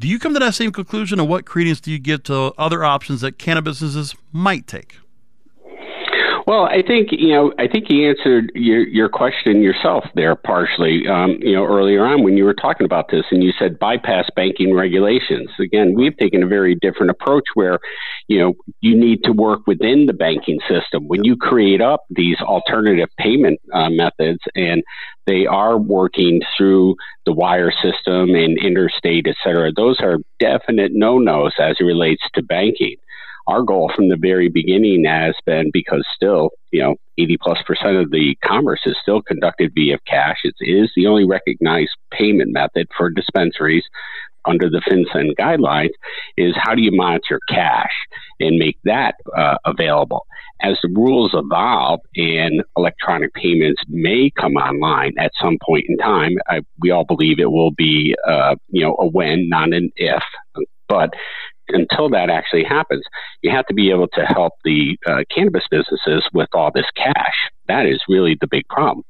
Do 0.00 0.06
you 0.06 0.18
come 0.18 0.32
to 0.34 0.40
that 0.40 0.54
same 0.54 0.72
conclusion, 0.72 1.18
or 1.18 1.26
what 1.26 1.44
credence 1.44 1.80
do 1.80 1.90
you 1.90 1.98
give 1.98 2.22
to 2.24 2.52
other 2.56 2.84
options 2.84 3.20
that 3.22 3.38
cannabis 3.38 3.80
businesses 3.80 4.14
might 4.32 4.66
take? 4.66 4.98
Well, 6.48 6.64
I 6.64 6.80
think 6.80 7.08
you 7.12 7.34
know. 7.34 7.52
I 7.58 7.68
think 7.68 7.90
you 7.90 8.08
answered 8.08 8.50
your 8.54 8.80
your 8.88 9.10
question 9.10 9.60
yourself 9.60 10.04
there 10.14 10.34
partially. 10.34 11.06
Um, 11.06 11.36
you 11.42 11.52
know, 11.52 11.66
earlier 11.66 12.06
on 12.06 12.22
when 12.22 12.38
you 12.38 12.46
were 12.46 12.54
talking 12.54 12.86
about 12.86 13.10
this, 13.10 13.26
and 13.30 13.44
you 13.44 13.52
said 13.58 13.78
bypass 13.78 14.30
banking 14.34 14.74
regulations. 14.74 15.50
Again, 15.60 15.92
we've 15.94 16.16
taken 16.16 16.42
a 16.42 16.46
very 16.46 16.74
different 16.74 17.10
approach 17.10 17.44
where, 17.52 17.78
you 18.28 18.38
know, 18.38 18.54
you 18.80 18.96
need 18.96 19.24
to 19.24 19.32
work 19.32 19.66
within 19.66 20.06
the 20.06 20.14
banking 20.14 20.58
system 20.66 21.06
when 21.06 21.22
you 21.22 21.36
create 21.36 21.82
up 21.82 22.04
these 22.08 22.38
alternative 22.40 23.10
payment 23.18 23.60
uh, 23.74 23.90
methods, 23.90 24.40
and 24.54 24.82
they 25.26 25.44
are 25.44 25.76
working 25.76 26.40
through 26.56 26.96
the 27.26 27.32
wire 27.34 27.70
system 27.70 28.34
and 28.34 28.56
interstate, 28.56 29.26
et 29.28 29.36
cetera. 29.44 29.70
Those 29.70 30.00
are 30.00 30.16
definite 30.40 30.92
no 30.94 31.18
nos 31.18 31.52
as 31.60 31.76
it 31.78 31.84
relates 31.84 32.22
to 32.36 32.42
banking 32.42 32.96
our 33.48 33.62
goal 33.62 33.90
from 33.96 34.08
the 34.08 34.16
very 34.16 34.48
beginning 34.48 35.04
has 35.06 35.34
been 35.46 35.70
because 35.72 36.06
still, 36.14 36.50
you 36.70 36.82
know, 36.82 36.96
80 37.16 37.38
plus 37.42 37.58
percent 37.66 37.96
of 37.96 38.10
the 38.10 38.36
commerce 38.44 38.80
is 38.84 38.96
still 39.00 39.22
conducted 39.22 39.72
via 39.74 39.98
cash. 40.06 40.36
It 40.44 40.54
is 40.60 40.90
the 40.94 41.06
only 41.06 41.24
recognized 41.24 41.90
payment 42.12 42.52
method 42.52 42.88
for 42.96 43.10
dispensaries 43.10 43.84
under 44.44 44.68
the 44.68 44.82
FinCEN 44.88 45.34
guidelines 45.38 45.90
is 46.36 46.54
how 46.56 46.74
do 46.74 46.82
you 46.82 46.90
monitor 46.92 47.40
cash 47.48 47.92
and 48.38 48.58
make 48.58 48.78
that 48.84 49.14
uh, 49.36 49.56
available. 49.64 50.26
As 50.60 50.76
the 50.82 50.88
rules 50.88 51.32
evolve 51.34 52.00
and 52.16 52.62
electronic 52.76 53.32
payments 53.34 53.82
may 53.88 54.30
come 54.38 54.54
online 54.54 55.12
at 55.18 55.32
some 55.40 55.56
point 55.64 55.84
in 55.88 55.96
time, 55.98 56.32
I, 56.48 56.60
we 56.80 56.90
all 56.90 57.04
believe 57.04 57.38
it 57.38 57.50
will 57.50 57.70
be, 57.70 58.14
uh, 58.26 58.56
you 58.68 58.84
know, 58.84 58.96
a 58.98 59.06
when, 59.06 59.48
not 59.48 59.72
an 59.72 59.90
if. 59.96 60.22
But 60.88 61.10
until 61.70 62.08
that 62.10 62.30
actually 62.30 62.64
happens, 62.64 63.02
you 63.42 63.50
have 63.50 63.66
to 63.66 63.74
be 63.74 63.90
able 63.90 64.08
to 64.08 64.24
help 64.26 64.54
the 64.64 64.96
uh, 65.06 65.22
cannabis 65.34 65.64
businesses 65.70 66.28
with 66.32 66.48
all 66.52 66.70
this 66.74 66.86
cash. 66.96 67.34
That 67.66 67.86
is 67.86 68.00
really 68.08 68.36
the 68.40 68.46
big 68.46 68.66
problem. 68.68 69.04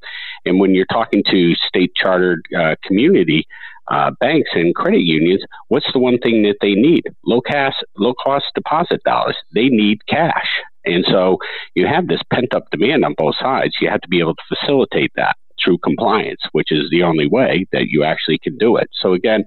And 0.45 0.61
when 0.61 0.75
you're 0.75 0.87
talking 0.87 1.23
to 1.31 1.55
state 1.55 1.93
chartered 1.95 2.47
uh, 2.57 2.77
community 2.85 3.47
uh, 3.89 4.11
banks 4.21 4.51
and 4.53 4.75
credit 4.75 5.03
unions, 5.03 5.43
what's 5.69 5.91
the 5.93 5.99
one 5.99 6.19
thing 6.19 6.43
that 6.43 6.57
they 6.61 6.75
need? 6.75 7.05
Low 7.25 7.41
cost, 7.41 7.77
low 7.97 8.15
cost 8.15 8.47
deposit 8.55 9.03
dollars. 9.05 9.37
They 9.55 9.69
need 9.69 10.05
cash. 10.07 10.49
And 10.85 11.05
so 11.07 11.39
you 11.75 11.87
have 11.87 12.09
this 12.09 12.21
pent 12.33 12.55
up 12.55 12.65
demand 12.71 13.05
on 13.05 13.15
both 13.17 13.37
sides. 13.41 13.77
You 13.81 13.91
have 13.91 14.01
to 14.01 14.09
be 14.09 14.21
able 14.21 14.35
to 14.35 14.57
facilitate 14.57 15.13
that 15.17 15.37
through 15.63 15.79
compliance, 15.79 16.41
which 16.53 16.71
is 16.71 16.89
the 16.91 17.03
only 17.03 17.27
way 17.29 17.67
that 17.73 17.87
you 17.89 18.05
actually 18.05 18.39
can 18.39 18.57
do 18.59 18.77
it. 18.77 18.89
So 18.93 19.13
again, 19.13 19.45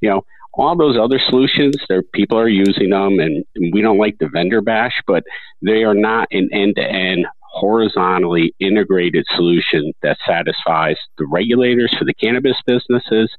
you 0.00 0.08
know, 0.08 0.22
all 0.54 0.76
those 0.76 0.98
other 0.98 1.18
solutions, 1.28 1.76
people 2.12 2.38
are 2.38 2.48
using 2.48 2.90
them, 2.90 3.18
and, 3.18 3.44
and 3.54 3.72
we 3.72 3.80
don't 3.80 3.98
like 3.98 4.16
the 4.18 4.28
vendor 4.28 4.60
bash, 4.60 5.00
but 5.06 5.24
they 5.62 5.82
are 5.84 5.94
not 5.94 6.28
an 6.30 6.48
end-to-end 6.52 7.26
horizontally 7.52 8.54
integrated 8.60 9.24
solution 9.34 9.92
that 10.02 10.16
satisfies 10.26 10.96
the 11.18 11.26
regulators 11.30 11.94
for 11.98 12.04
the 12.04 12.14
cannabis 12.14 12.56
businesses, 12.66 13.30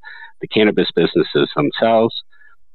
the 0.41 0.47
cannabis 0.47 0.89
businesses 0.95 1.49
themselves, 1.56 2.15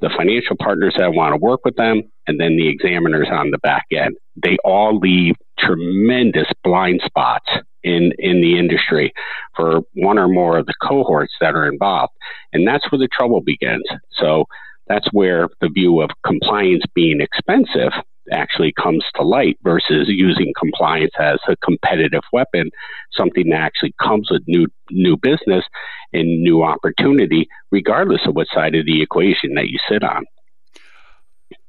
the 0.00 0.10
financial 0.16 0.56
partners 0.56 0.94
that 0.96 1.12
want 1.12 1.32
to 1.32 1.36
work 1.36 1.60
with 1.64 1.76
them, 1.76 2.02
and 2.26 2.40
then 2.40 2.56
the 2.56 2.68
examiners 2.68 3.28
on 3.30 3.50
the 3.50 3.58
back 3.58 3.86
end. 3.92 4.16
They 4.36 4.56
all 4.64 4.98
leave 4.98 5.34
tremendous 5.58 6.46
blind 6.62 7.00
spots 7.04 7.48
in, 7.82 8.12
in 8.18 8.40
the 8.40 8.58
industry 8.58 9.12
for 9.56 9.80
one 9.94 10.18
or 10.18 10.28
more 10.28 10.58
of 10.58 10.66
the 10.66 10.74
cohorts 10.82 11.32
that 11.40 11.54
are 11.54 11.68
involved. 11.68 12.12
And 12.52 12.66
that's 12.66 12.90
where 12.90 12.98
the 12.98 13.08
trouble 13.08 13.40
begins. 13.40 13.84
So 14.12 14.44
that's 14.86 15.08
where 15.12 15.48
the 15.60 15.68
view 15.68 16.00
of 16.00 16.10
compliance 16.24 16.82
being 16.94 17.20
expensive 17.20 17.92
actually 18.32 18.72
comes 18.72 19.04
to 19.14 19.22
light 19.22 19.58
versus 19.62 20.06
using 20.08 20.52
compliance 20.58 21.12
as 21.18 21.38
a 21.48 21.56
competitive 21.64 22.22
weapon, 22.32 22.70
something 23.12 23.48
that 23.50 23.60
actually 23.60 23.94
comes 24.02 24.28
with 24.30 24.42
new 24.46 24.66
new 24.90 25.16
business 25.16 25.64
and 26.12 26.42
new 26.42 26.62
opportunity, 26.62 27.48
regardless 27.70 28.20
of 28.26 28.34
what 28.34 28.46
side 28.52 28.74
of 28.74 28.86
the 28.86 29.02
equation 29.02 29.54
that 29.54 29.68
you 29.68 29.78
sit 29.88 30.02
on. 30.02 30.24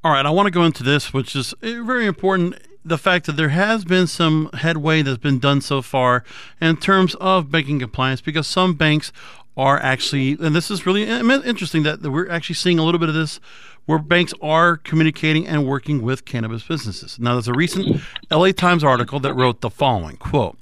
All 0.04 0.12
right, 0.12 0.26
I 0.26 0.30
want 0.30 0.48
to 0.48 0.52
go 0.52 0.64
into 0.64 0.84
this, 0.84 1.14
which 1.14 1.36
is 1.36 1.54
eh, 1.62 1.82
very 1.82 2.06
important 2.06 2.56
the 2.84 2.98
fact 2.98 3.26
that 3.26 3.34
there 3.34 3.50
has 3.50 3.84
been 3.86 4.08
some 4.08 4.50
headway 4.54 5.02
that's 5.02 5.18
been 5.18 5.40
done 5.40 5.62
so 5.62 5.82
far 5.82 6.24
in 6.62 6.78
terms 6.78 7.16
of 7.16 7.52
banking 7.52 7.80
compliance 7.80 8.22
because 8.22 8.48
some 8.48 8.74
banks 8.74 9.12
are 9.58 9.78
actually, 9.80 10.38
and 10.40 10.56
this 10.56 10.72
is 10.72 10.86
really 10.86 11.04
interesting 11.04 11.84
that 11.84 12.02
we're 12.02 12.30
actually 12.30 12.56
seeing 12.56 12.80
a 12.80 12.84
little 12.84 13.00
bit 13.00 13.10
of 13.10 13.16
this 13.16 13.40
where 13.86 14.00
banks 14.00 14.34
are 14.42 14.78
communicating 14.78 15.48
and 15.48 15.68
working 15.68 16.02
with 16.02 16.24
cannabis 16.24 16.64
businesses. 16.64 17.18
Now, 17.20 17.34
there's 17.34 17.48
a 17.48 17.54
recent 17.54 18.02
LA 18.32 18.52
Times 18.52 18.84
article 18.84 19.20
that 19.20 19.34
wrote 19.34 19.62
the 19.62 19.70
following 19.70 20.16
quote, 20.18 20.58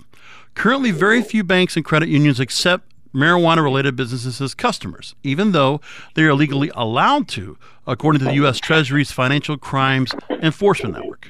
Currently, 0.56 0.92
very 0.92 1.22
few 1.22 1.44
banks 1.44 1.76
and 1.76 1.86
credit 1.86 2.10
unions 2.10 2.40
accept 2.40 2.92
marijuana 3.14 3.64
related 3.64 3.96
businesses 3.96 4.42
as 4.42 4.54
customers, 4.54 5.14
even 5.24 5.52
though 5.52 5.82
they 6.16 6.24
are 6.24 6.34
legally 6.34 6.72
allowed 6.74 7.28
to, 7.30 7.58
according 7.86 8.20
to 8.20 8.26
the 8.26 8.34
U.S. 8.36 8.60
Treasury's 8.60 9.12
Financial 9.12 9.58
Crimes 9.58 10.14
Enforcement 10.30 10.96
Network. 10.96 11.30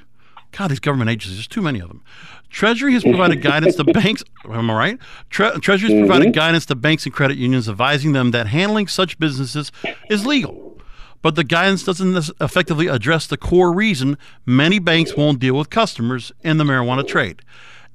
God, 0.58 0.72
these 0.72 0.80
government 0.80 1.12
agencies, 1.12 1.38
there's 1.38 1.48
too 1.48 1.62
many 1.62 1.80
of 1.80 1.88
them. 1.88 2.02
Treasury 2.50 2.94
has 2.94 3.04
provided 3.04 3.42
guidance 3.44 3.76
to 3.76 3.84
banks. 3.84 4.24
Am 4.50 4.72
I 4.72 4.76
right? 4.76 5.00
Tre- 5.30 5.52
Treasury 5.60 5.92
has 5.92 6.00
provided 6.00 6.30
mm-hmm. 6.30 6.40
guidance 6.40 6.66
to 6.68 6.76
banks 6.76 7.06
and 7.06 7.14
credit 7.14 7.38
unions, 7.38 7.70
advising 7.70 8.14
them 8.14 8.32
that 8.32 8.48
handling 8.48 8.88
such 8.88 9.20
businesses 9.20 9.72
is 10.10 10.26
legal. 10.26 10.80
But 11.22 11.36
the 11.36 11.44
guidance 11.44 11.84
doesn't 11.84 12.32
effectively 12.42 12.88
address 12.88 13.28
the 13.28 13.38
core 13.38 13.72
reason 13.72 14.18
many 14.46 14.80
banks 14.80 15.16
won't 15.16 15.40
deal 15.40 15.56
with 15.56 15.70
customers 15.70 16.32
in 16.44 16.58
the 16.58 16.64
marijuana 16.64 17.08
trade. 17.08 17.42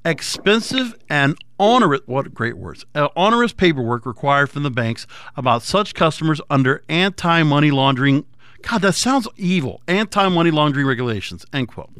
Expensive 0.05 0.94
and 1.09 1.37
onerous, 1.59 2.03
what 2.07 2.33
great 2.33 2.57
words, 2.57 2.85
uh, 2.94 3.09
onerous 3.16 3.53
paperwork 3.53 4.07
required 4.07 4.51
from 4.51 4.62
the 4.62 4.70
banks 4.70 5.07
about 5.37 5.62
such 5.62 5.94
customers 5.94 6.40
under 6.48 6.83
anti 6.88 7.42
money 7.42 7.72
laundering. 7.72 8.25
God, 8.62 8.83
that 8.83 8.94
sounds 8.94 9.27
evil. 9.37 9.81
Anti 9.88 10.29
money 10.29 10.53
laundering 10.53 10.87
regulations, 10.87 11.44
end 11.53 11.68
quote. 11.68 11.90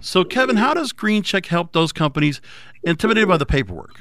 So, 0.00 0.24
Kevin, 0.24 0.56
how 0.56 0.74
does 0.74 0.92
Green 0.92 1.22
Check 1.22 1.46
help 1.46 1.72
those 1.72 1.92
companies 1.92 2.40
intimidated 2.82 3.28
by 3.28 3.36
the 3.36 3.46
paperwork? 3.46 4.00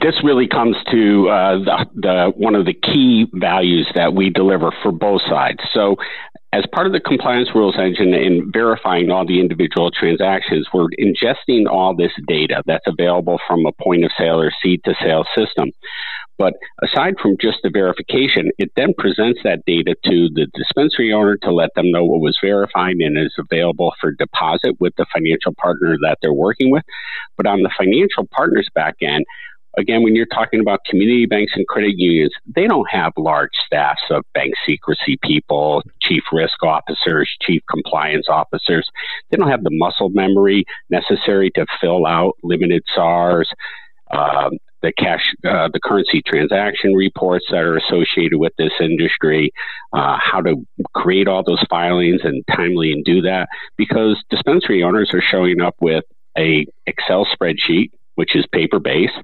This 0.00 0.14
really 0.22 0.46
comes 0.46 0.76
to 0.90 1.28
uh, 1.28 1.58
the, 1.58 1.86
the, 1.94 2.32
one 2.36 2.54
of 2.54 2.66
the 2.66 2.72
key 2.72 3.26
values 3.34 3.88
that 3.94 4.14
we 4.14 4.30
deliver 4.30 4.72
for 4.82 4.92
both 4.92 5.22
sides. 5.28 5.58
So, 5.72 5.96
as 6.52 6.64
part 6.72 6.86
of 6.86 6.92
the 6.92 7.00
compliance 7.00 7.50
rules 7.54 7.74
engine 7.78 8.14
in 8.14 8.50
verifying 8.52 9.10
all 9.10 9.26
the 9.26 9.40
individual 9.40 9.90
transactions, 9.90 10.66
we're 10.72 10.88
ingesting 10.98 11.66
all 11.68 11.94
this 11.94 12.12
data 12.28 12.62
that's 12.66 12.86
available 12.86 13.38
from 13.46 13.66
a 13.66 13.72
point 13.72 14.04
of 14.04 14.10
sale 14.16 14.40
or 14.40 14.52
seed 14.62 14.80
to 14.84 14.94
sale 15.02 15.24
system. 15.36 15.70
But 16.38 16.54
aside 16.82 17.14
from 17.20 17.36
just 17.40 17.58
the 17.62 17.70
verification, 17.70 18.50
it 18.58 18.70
then 18.76 18.92
presents 18.98 19.40
that 19.44 19.64
data 19.66 19.94
to 20.04 20.28
the 20.34 20.46
dispensary 20.54 21.12
owner 21.12 21.36
to 21.38 21.52
let 21.52 21.70
them 21.74 21.90
know 21.90 22.04
what 22.04 22.20
was 22.20 22.38
verified 22.42 22.96
and 22.96 23.18
is 23.18 23.34
available 23.38 23.94
for 24.00 24.12
deposit 24.12 24.76
with 24.78 24.94
the 24.96 25.06
financial 25.12 25.54
partner 25.54 25.96
that 26.02 26.18
they're 26.20 26.32
working 26.32 26.70
with. 26.70 26.84
But 27.36 27.46
on 27.46 27.62
the 27.62 27.70
financial 27.76 28.26
partners 28.30 28.68
back 28.74 28.96
end, 29.00 29.24
again, 29.78 30.02
when 30.02 30.14
you're 30.14 30.26
talking 30.26 30.60
about 30.60 30.84
community 30.84 31.26
banks 31.26 31.52
and 31.54 31.66
credit 31.68 31.94
unions, 31.96 32.32
they 32.54 32.66
don't 32.66 32.88
have 32.90 33.12
large 33.16 33.50
staffs 33.64 34.02
of 34.10 34.24
bank 34.34 34.54
secrecy 34.66 35.18
people, 35.22 35.82
chief 36.00 36.22
risk 36.32 36.62
officers, 36.62 37.30
chief 37.40 37.62
compliance 37.70 38.26
officers. 38.28 38.88
They 39.30 39.36
don't 39.36 39.50
have 39.50 39.64
the 39.64 39.70
muscle 39.72 40.10
memory 40.10 40.64
necessary 40.90 41.50
to 41.52 41.66
fill 41.80 42.06
out 42.06 42.34
limited 42.42 42.82
SARs. 42.94 43.48
Um, 44.10 44.58
the 44.86 44.92
cash, 44.92 45.34
uh, 45.44 45.68
the 45.72 45.80
currency 45.82 46.22
transaction 46.24 46.94
reports 46.94 47.44
that 47.50 47.58
are 47.58 47.76
associated 47.76 48.38
with 48.38 48.52
this 48.56 48.72
industry, 48.80 49.50
uh, 49.92 50.16
how 50.20 50.40
to 50.40 50.64
create 50.94 51.26
all 51.26 51.42
those 51.42 51.64
filings 51.68 52.20
and 52.22 52.44
timely 52.54 52.92
and 52.92 53.04
do 53.04 53.20
that 53.20 53.48
because 53.76 54.22
dispensary 54.30 54.82
owners 54.82 55.10
are 55.12 55.22
showing 55.22 55.60
up 55.60 55.74
with 55.80 56.04
a 56.38 56.66
Excel 56.86 57.26
spreadsheet, 57.26 57.90
which 58.14 58.36
is 58.36 58.46
paper 58.52 58.78
based, 58.78 59.18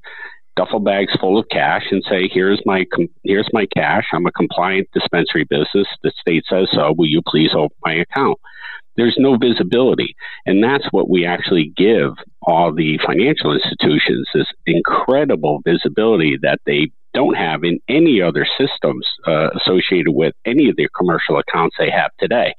duffel 0.56 0.80
bags 0.80 1.12
full 1.20 1.38
of 1.38 1.46
cash 1.50 1.84
and 1.92 2.02
say, 2.10 2.28
"Here's 2.28 2.60
my 2.66 2.84
com- 2.92 3.08
here's 3.22 3.48
my 3.52 3.66
cash. 3.66 4.06
I'm 4.12 4.26
a 4.26 4.32
compliant 4.32 4.88
dispensary 4.92 5.44
business. 5.44 5.86
The 6.02 6.10
state 6.20 6.44
says 6.48 6.68
so. 6.72 6.92
Will 6.96 7.06
you 7.06 7.22
please 7.24 7.50
open 7.54 7.76
my 7.84 7.94
account?" 7.94 8.38
There's 8.96 9.16
no 9.18 9.36
visibility, 9.36 10.14
and 10.46 10.62
that's 10.62 10.86
what 10.90 11.08
we 11.08 11.24
actually 11.24 11.72
give 11.76 12.12
all 12.42 12.72
the 12.74 12.98
financial 13.04 13.52
institutions: 13.52 14.28
this 14.34 14.46
incredible 14.66 15.60
visibility 15.64 16.38
that 16.42 16.60
they 16.66 16.90
don't 17.14 17.36
have 17.36 17.62
in 17.62 17.78
any 17.88 18.22
other 18.22 18.46
systems 18.58 19.06
uh, 19.26 19.50
associated 19.60 20.12
with 20.12 20.34
any 20.46 20.68
of 20.68 20.76
their 20.76 20.88
commercial 20.96 21.38
accounts 21.38 21.76
they 21.78 21.90
have 21.90 22.10
today. 22.18 22.54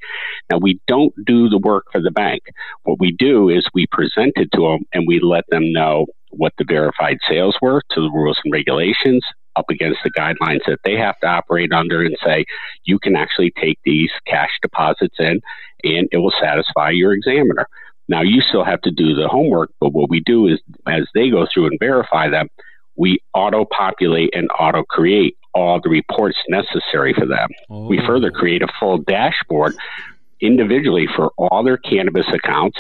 Now, 0.52 0.60
we 0.60 0.80
don't 0.88 1.14
do 1.26 1.50
the 1.50 1.58
work 1.58 1.86
for 1.92 2.02
the 2.02 2.12
bank. 2.12 2.44
What 2.84 3.00
we 3.00 3.12
do 3.12 3.50
is 3.50 3.66
we 3.74 3.88
present 3.92 4.34
it 4.36 4.50
to 4.54 4.62
them 4.62 4.86
and 4.94 5.06
we 5.08 5.20
let 5.20 5.46
them 5.50 5.72
know 5.72 6.06
what 6.30 6.54
the 6.58 6.66
verified 6.68 7.18
sales 7.28 7.56
were 7.62 7.82
to 7.92 8.02
the 8.02 8.12
rules 8.12 8.40
and 8.44 8.54
regulations 8.54 9.24
up 9.56 9.66
against 9.70 10.00
the 10.04 10.12
guidelines 10.12 10.62
that 10.68 10.80
they 10.84 10.96
have 10.96 11.20
to 11.20 11.28
operate 11.28 11.72
under 11.72 12.04
and 12.04 12.16
say, 12.24 12.46
you 12.86 13.00
can 13.00 13.16
actually 13.16 13.52
take 13.60 13.80
these 13.84 14.12
cash 14.26 14.52
deposits 14.62 15.16
in 15.20 15.42
and 15.84 16.08
it 16.12 16.18
will 16.18 16.34
satisfy 16.42 16.90
your 16.90 17.14
examiner. 17.14 17.68
Now, 18.08 18.22
you 18.22 18.42
still 18.42 18.64
have 18.64 18.82
to 18.82 18.92
do 18.92 19.16
the 19.16 19.28
homework, 19.28 19.72
but 19.80 19.94
what 19.94 20.10
we 20.10 20.22
do 20.22 20.48
is 20.48 20.60
as 20.88 21.08
they 21.14 21.30
go 21.30 21.48
through 21.52 21.68
and 21.68 21.80
verify 21.80 22.30
them, 22.30 22.50
we 22.96 23.20
auto 23.34 23.66
populate 23.66 24.32
and 24.34 24.50
auto 24.60 24.84
create 24.84 25.38
all 25.54 25.80
the 25.82 25.90
reports 25.90 26.38
necessary 26.50 27.14
for 27.14 27.26
them. 27.26 27.50
Oh. 27.70 27.88
We 27.88 28.00
further 28.06 28.32
create 28.32 28.62
a 28.62 28.68
full 28.80 28.98
dashboard 29.00 29.76
individually 30.42 31.08
for 31.16 31.32
all 31.38 31.64
their 31.64 31.78
cannabis 31.78 32.26
accounts 32.34 32.78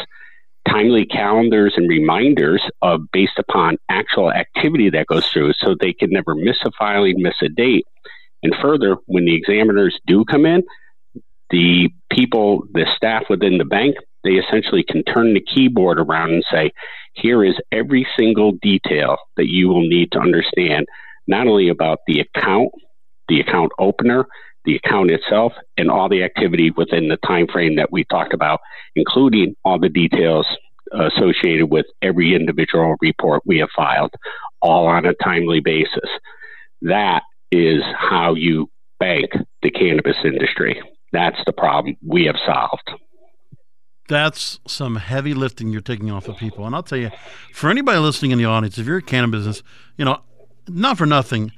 timely 0.67 1.05
calendars 1.05 1.73
and 1.75 1.89
reminders 1.89 2.61
of 2.81 3.01
based 3.11 3.37
upon 3.37 3.77
actual 3.89 4.31
activity 4.31 4.89
that 4.89 5.07
goes 5.07 5.27
through 5.27 5.53
so 5.53 5.75
they 5.75 5.93
can 5.93 6.09
never 6.09 6.35
miss 6.35 6.57
a 6.65 6.71
filing, 6.77 7.21
miss 7.21 7.35
a 7.41 7.49
date. 7.49 7.85
And 8.43 8.55
further, 8.61 8.97
when 9.05 9.25
the 9.25 9.35
examiners 9.35 9.99
do 10.05 10.25
come 10.25 10.45
in, 10.45 10.63
the 11.49 11.89
people, 12.11 12.63
the 12.73 12.85
staff 12.95 13.23
within 13.29 13.57
the 13.57 13.65
bank, 13.65 13.95
they 14.23 14.31
essentially 14.31 14.83
can 14.83 15.03
turn 15.03 15.33
the 15.33 15.41
keyboard 15.41 15.99
around 15.99 16.31
and 16.33 16.43
say, 16.51 16.71
here 17.13 17.43
is 17.43 17.55
every 17.71 18.07
single 18.17 18.53
detail 18.61 19.17
that 19.37 19.47
you 19.47 19.67
will 19.67 19.87
need 19.87 20.11
to 20.13 20.19
understand, 20.19 20.87
not 21.27 21.47
only 21.47 21.69
about 21.69 21.99
the 22.07 22.21
account, 22.21 22.71
the 23.27 23.39
account 23.39 23.71
opener, 23.79 24.25
the 24.65 24.75
account 24.75 25.11
itself 25.11 25.53
and 25.77 25.89
all 25.89 26.09
the 26.09 26.23
activity 26.23 26.71
within 26.71 27.07
the 27.07 27.17
time 27.17 27.47
frame 27.47 27.75
that 27.75 27.91
we 27.91 28.03
talked 28.05 28.33
about, 28.33 28.59
including 28.95 29.55
all 29.63 29.79
the 29.79 29.89
details 29.89 30.45
associated 30.91 31.67
with 31.67 31.85
every 32.01 32.35
individual 32.35 32.95
report 33.01 33.41
we 33.45 33.57
have 33.59 33.69
filed, 33.75 34.11
all 34.61 34.85
on 34.87 35.05
a 35.05 35.13
timely 35.15 35.59
basis. 35.59 36.09
That 36.81 37.23
is 37.51 37.81
how 37.97 38.35
you 38.35 38.69
bank 38.99 39.31
the 39.61 39.71
cannabis 39.71 40.17
industry. 40.23 40.81
That's 41.11 41.39
the 41.45 41.53
problem 41.53 41.95
we 42.05 42.25
have 42.25 42.37
solved. 42.45 42.91
That's 44.09 44.59
some 44.67 44.97
heavy 44.97 45.33
lifting 45.33 45.69
you're 45.69 45.81
taking 45.81 46.11
off 46.11 46.27
of 46.27 46.37
people. 46.37 46.65
And 46.65 46.75
I'll 46.75 46.83
tell 46.83 46.97
you, 46.97 47.11
for 47.53 47.69
anybody 47.69 47.99
listening 47.99 48.31
in 48.31 48.37
the 48.37 48.45
audience, 48.45 48.77
if 48.77 48.85
you're 48.85 48.97
a 48.97 49.01
cannabis 49.01 49.39
business, 49.39 49.63
you 49.97 50.05
know, 50.05 50.19
not 50.67 50.97
for 50.97 51.05
nothing, 51.05 51.51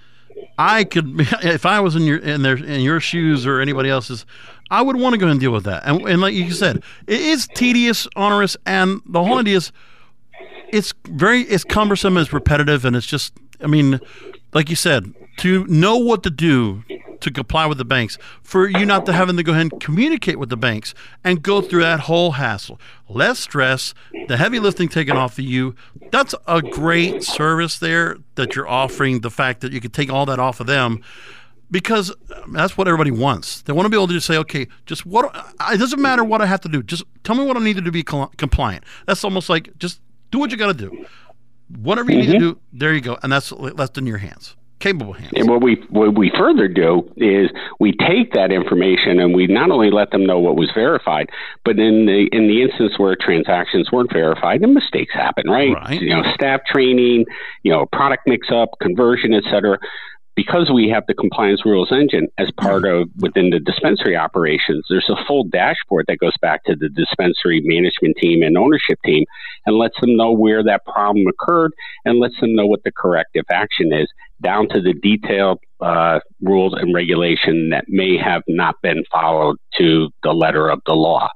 I 0.58 0.84
could, 0.84 1.14
if 1.44 1.66
I 1.66 1.80
was 1.80 1.96
in 1.96 2.04
your 2.04 2.18
in 2.18 2.42
their 2.42 2.58
in 2.58 2.82
your 2.82 3.00
shoes 3.00 3.46
or 3.46 3.60
anybody 3.60 3.90
else's, 3.90 4.26
I 4.72 4.82
would 4.82 4.96
want 4.96 5.14
to 5.14 5.18
go 5.18 5.28
and 5.28 5.40
deal 5.40 5.52
with 5.52 5.66
that. 5.66 5.84
And, 5.86 6.02
and 6.08 6.22
like 6.22 6.34
you 6.34 6.52
said, 6.52 6.84
it 7.08 7.22
is 7.22 7.48
tedious, 7.56 8.08
onerous, 8.16 8.58
and 8.66 9.02
the 9.06 9.24
whole 9.24 9.38
idea 9.38 9.58
is, 9.58 9.72
it's 10.70 10.94
very, 11.08 11.42
it's 11.42 11.64
cumbersome, 11.64 12.18
it's 12.18 12.34
repetitive, 12.34 12.84
and 12.86 12.96
it's 12.96 13.06
just, 13.06 13.34
I 13.62 13.68
mean, 13.68 14.00
like 14.56 14.70
you 14.70 14.76
said, 14.76 15.14
to 15.38 15.66
know 15.68 15.98
what 15.98 16.24
to 16.24 16.30
do 16.30 16.84
to 17.20 17.30
comply 17.30 17.66
with 17.66 17.78
the 17.78 17.86
banks, 17.86 18.18
for 18.42 18.68
you 18.68 18.86
not 18.86 19.06
to 19.06 19.14
having 19.14 19.36
to 19.36 19.44
go 19.44 19.52
ahead 19.52 19.72
and 19.72 19.82
communicate 19.82 20.40
with 20.40 20.50
the 20.50 20.58
banks 20.58 20.94
and 21.24 21.44
go 21.44 21.62
through 21.62 21.82
that 21.82 22.02
whole 22.02 22.32
hassle. 22.32 22.80
Less 23.10 23.40
stress, 23.40 23.94
the 24.28 24.38
heavy 24.38 24.60
lifting 24.60 24.88
taken 24.88 25.18
off 25.18 25.38
of 25.38 25.44
you. 25.44 25.76
That's 26.12 26.34
a 26.48 26.62
great 26.62 27.24
service 27.24 27.80
there 27.80 28.18
that 28.36 28.56
you're 28.56 28.68
offering. 28.68 29.20
The 29.22 29.30
fact 29.30 29.62
that 29.62 29.74
you 29.74 29.82
can 29.82 29.92
take 29.92 30.12
all 30.12 30.26
that 30.28 30.40
off 30.40 30.60
of 30.60 30.68
them 30.68 31.02
because 31.70 32.14
that's 32.54 32.78
what 32.78 32.88
everybody 32.88 33.12
wants. 33.12 33.62
They 33.64 33.74
want 33.74 33.88
to 33.88 33.90
be 33.90 33.98
able 33.98 34.08
to 34.08 34.14
just 34.14 34.28
say, 34.28 34.38
okay, 34.38 34.68
just 34.86 35.06
what 35.06 35.36
it 35.70 35.78
doesn't 35.78 36.02
matter 36.02 36.24
what 36.24 36.42
I 36.42 36.46
have 36.46 36.62
to 36.62 36.70
do. 36.70 36.82
Just 36.82 37.04
tell 37.24 37.36
me 37.36 37.44
what 37.44 37.58
I 37.58 37.60
need 37.60 37.76
to 37.76 37.82
do 37.82 37.86
to 37.86 37.92
be 37.92 38.04
compliant. 38.04 38.86
That's 39.06 39.24
almost 39.24 39.50
like 39.50 39.78
just 39.80 40.00
do 40.32 40.40
what 40.40 40.52
you 40.52 40.58
got 40.58 40.68
to 40.68 40.90
do. 40.90 41.06
Whatever 41.70 42.12
you 42.12 42.20
mm-hmm. 42.20 42.32
need 42.32 42.40
to 42.40 42.54
do, 42.54 42.60
there 42.74 42.94
you 42.94 43.02
go, 43.02 43.18
and 43.24 43.32
that's 43.32 43.52
left 43.52 43.98
in 43.98 44.06
your 44.06 44.20
hands 44.20 44.56
capable 44.86 45.14
hands. 45.14 45.32
And 45.36 45.50
what 45.50 45.64
we 45.64 45.76
what 45.90 46.18
we 46.18 46.32
further 46.38 46.68
do 46.68 47.10
is 47.18 47.50
we 47.80 47.94
take 47.94 48.34
that 48.34 48.52
information 48.52 49.20
and 49.20 49.34
we 49.34 49.48
not 49.48 49.72
only 49.72 49.90
let 49.90 50.12
them 50.12 50.26
know 50.26 50.40
what 50.40 50.56
was 50.56 50.70
verified, 50.76 51.30
but 51.64 51.80
in 51.80 52.06
the 52.06 52.30
in 52.32 52.48
the 52.48 52.62
instance 52.62 52.94
where 52.98 53.16
transactions 53.20 53.92
weren't 53.92 54.12
verified 54.14 54.62
and 54.62 54.74
mistakes 54.74 55.14
happen, 55.14 55.50
right? 55.50 55.74
right. 55.74 56.02
You 56.02 56.10
know, 56.10 56.24
staff 56.34 56.62
training, 56.72 57.26
you 57.64 57.72
know, 57.72 57.88
product 57.92 58.28
mix 58.28 58.50
up, 58.52 58.78
conversion, 58.80 59.34
et 59.34 59.44
cetera 59.50 59.80
because 60.36 60.70
we 60.74 60.90
have 60.90 61.04
the 61.08 61.14
compliance 61.14 61.66
rules 61.66 61.92
engine 61.92 62.28
as 62.38 62.50
part 62.60 62.86
of 62.86 63.10
within 63.20 63.52
the 63.52 63.60
dispensary 63.60 64.16
operations, 64.16 64.86
there's 64.90 65.10
a 65.10 65.26
full 65.26 65.46
dashboard 65.46 66.06
that 66.08 66.20
goes 66.20 66.34
back 66.42 66.64
to 66.66 66.76
the 66.76 66.90
dispensary 66.90 67.62
management 67.64 68.18
team 68.18 68.44
and 68.44 68.58
ownership 68.58 69.00
team 69.06 69.24
and 69.66 69.78
lets 69.78 70.00
them 70.02 70.16
know 70.18 70.32
where 70.32 70.64
that 70.64 70.86
problem 70.86 71.26
occurred 71.28 71.72
and 72.04 72.20
lets 72.20 72.40
them 72.42 72.54
know 72.54 72.66
what 72.66 72.84
the 72.84 72.92
corrective 72.92 73.46
action 73.50 73.94
is 73.94 74.08
down 74.42 74.68
to 74.68 74.82
the 74.82 74.94
detailed 74.94 75.60
uh, 75.80 76.20
rules 76.42 76.74
and 76.74 76.94
regulation 76.94 77.70
that 77.70 77.86
may 77.88 78.18
have 78.18 78.42
not 78.50 78.76
been 78.84 79.04
followed 79.10 79.56
to 79.78 80.10
the 80.24 80.34
letter 80.34 80.70
of 80.70 80.82
the 80.86 80.94
law. 80.94 81.30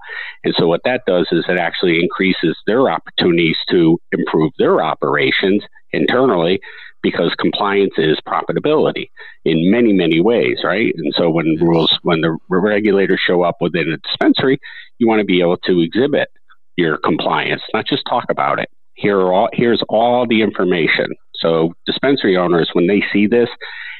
And 0.44 0.54
so 0.58 0.68
what 0.68 0.82
that 0.84 1.04
does 1.08 1.28
is 1.32 1.46
it 1.48 1.58
actually 1.58 2.02
increases 2.02 2.58
their 2.68 2.90
opportunities 2.90 3.58
to 3.70 3.98
improve 4.12 4.52
their 4.58 4.82
operations 4.82 5.64
internally 5.92 6.60
because 7.02 7.34
compliance 7.40 7.94
is 7.98 8.18
profitability 8.28 9.10
in 9.46 9.72
many, 9.72 9.94
many 9.94 10.22
ways, 10.22 10.60
right? 10.64 10.94
And 10.96 11.14
so 11.16 11.30
when 11.30 11.58
rules, 11.62 11.98
when 12.04 12.22
the 12.22 12.38
regulators 12.50 13.22
show 13.26 13.44
up 13.44 13.58
within 13.62 13.92
a 13.92 13.98
dispensary, 13.98 14.60
you 14.98 15.08
want 15.08 15.20
to 15.20 15.26
be 15.26 15.42
able 15.42 15.58
to 15.58 15.82
exhibit 15.82 16.30
your 16.76 16.98
compliance, 16.98 17.62
not 17.74 17.86
just 17.86 18.04
talk 18.10 18.26
about 18.30 18.60
it. 18.60 18.70
Here 18.94 19.18
are 19.18 19.32
all, 19.32 19.50
here's 19.54 19.82
all 19.88 20.28
the 20.28 20.42
information. 20.42 21.08
So 21.36 21.74
dispensary 21.86 22.36
owners, 22.36 22.70
when 22.74 22.88
they 22.88 23.02
see 23.14 23.28
this 23.28 23.50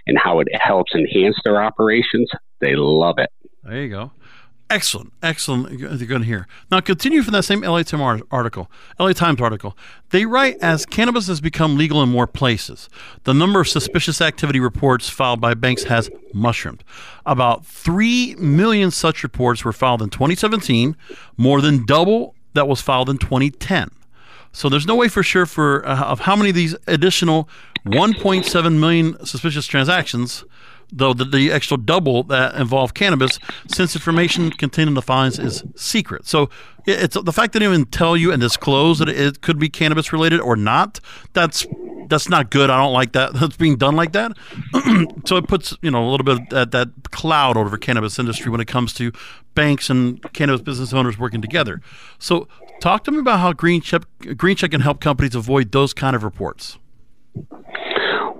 and 0.08 0.18
how 0.18 0.40
it 0.40 0.48
helps 0.54 0.94
enhance 0.94 1.38
their 1.46 1.62
operations, 1.62 2.30
they 2.60 2.76
love 2.76 3.18
it. 3.18 3.30
There 3.64 3.82
you 3.82 3.90
go. 3.90 4.12
Excellent, 4.72 5.12
excellent. 5.24 5.80
You're 5.80 5.90
going 5.90 6.22
to 6.22 6.28
hear. 6.28 6.48
Now, 6.70 6.80
continue 6.80 7.24
from 7.24 7.34
that 7.34 7.42
same 7.42 7.62
LA 7.62 7.82
Times 7.82 8.22
article. 8.30 8.70
LA 9.00 9.14
Times 9.14 9.42
article. 9.42 9.76
They 10.12 10.28
write 10.28 10.58
as 10.62 10.86
cannabis 10.86 11.26
has 11.26 11.42
become 11.42 11.76
legal 11.76 12.04
in 12.04 12.10
more 12.10 12.28
places, 12.28 12.88
the 13.24 13.34
number 13.34 13.62
of 13.62 13.68
suspicious 13.68 14.22
activity 14.22 14.60
reports 14.60 15.10
filed 15.10 15.42
by 15.42 15.56
banks 15.56 15.86
has 15.86 16.12
mushroomed. 16.34 16.84
About 17.26 17.66
three 17.66 18.36
million 18.36 18.92
such 18.92 19.24
reports 19.24 19.66
were 19.66 19.74
filed 19.74 20.04
in 20.04 20.10
2017, 20.10 20.96
more 21.36 21.62
than 21.62 21.86
double 21.88 22.36
that 22.54 22.68
was 22.68 22.80
filed 22.80 23.10
in 23.10 23.18
2010. 23.18 23.90
So 24.52 24.70
there's 24.70 24.86
no 24.86 24.96
way 24.96 25.08
for 25.08 25.24
sure 25.24 25.48
for 25.48 25.88
uh, 25.88 26.04
of 26.04 26.22
how 26.22 26.36
many 26.36 26.50
of 26.50 26.56
these 26.56 26.76
additional 26.86 27.50
1.7 27.88 28.80
million 28.80 29.26
suspicious 29.26 29.66
transactions 29.66 30.44
though 30.92 31.14
the, 31.14 31.26
the 31.26 31.52
extra 31.52 31.78
double 31.78 32.24
that 32.24 32.56
involved 32.56 32.96
cannabis, 32.96 33.40
since 33.68 33.96
information 33.96 34.52
contained 34.52 34.88
in 34.88 34.94
the 34.94 35.02
fines 35.02 35.40
is 35.40 35.64
secret. 35.76 36.28
So 36.28 36.50
it's 36.86 37.16
the 37.16 37.34
fact 37.34 37.54
that 37.54 37.60
they 37.60 37.66
didn't 37.66 37.74
even 37.82 37.86
tell 37.86 38.18
you 38.18 38.32
and 38.32 38.42
disclose 38.42 39.00
that 39.00 39.10
it 39.10 39.42
could 39.42 39.60
be 39.60 39.70
cannabis 39.70 40.12
related 40.12 40.40
or 40.40 40.56
not. 40.56 41.00
That's 41.34 41.66
that's 42.10 42.28
not 42.28 42.50
good. 42.50 42.70
I 42.70 42.78
don't 42.78 42.94
like 42.94 43.12
that. 43.14 43.34
That's 43.40 43.56
being 43.56 43.78
done 43.78 43.96
like 43.96 44.14
that. 44.14 44.36
so 45.26 45.38
it 45.38 45.48
puts 45.48 45.78
you 45.82 45.92
know 45.92 46.08
a 46.08 46.10
little 46.10 46.26
bit 46.26 46.50
that, 46.50 46.72
that 46.72 47.12
cloud 47.12 47.56
over 47.56 47.78
cannabis 47.78 48.18
industry 48.18 48.52
when 48.52 48.60
it 48.60 48.68
comes 48.68 48.94
to 48.94 49.12
banks 49.54 49.90
and 49.90 50.22
cannabis 50.34 50.62
business 50.62 50.92
owners 50.92 51.20
working 51.20 51.42
together. 51.42 51.82
So 52.18 52.48
talk 52.82 53.04
to 53.04 53.12
me 53.12 53.20
about 53.20 53.40
how 53.40 53.54
Green 53.54 53.82
Check 53.82 54.04
Green 54.38 54.56
Check 54.56 54.72
can 54.72 54.82
help 54.82 55.00
companies 55.02 55.36
avoid 55.36 55.72
those 55.72 55.94
kind 55.94 56.16
of 56.16 56.24
reports. 56.24 56.80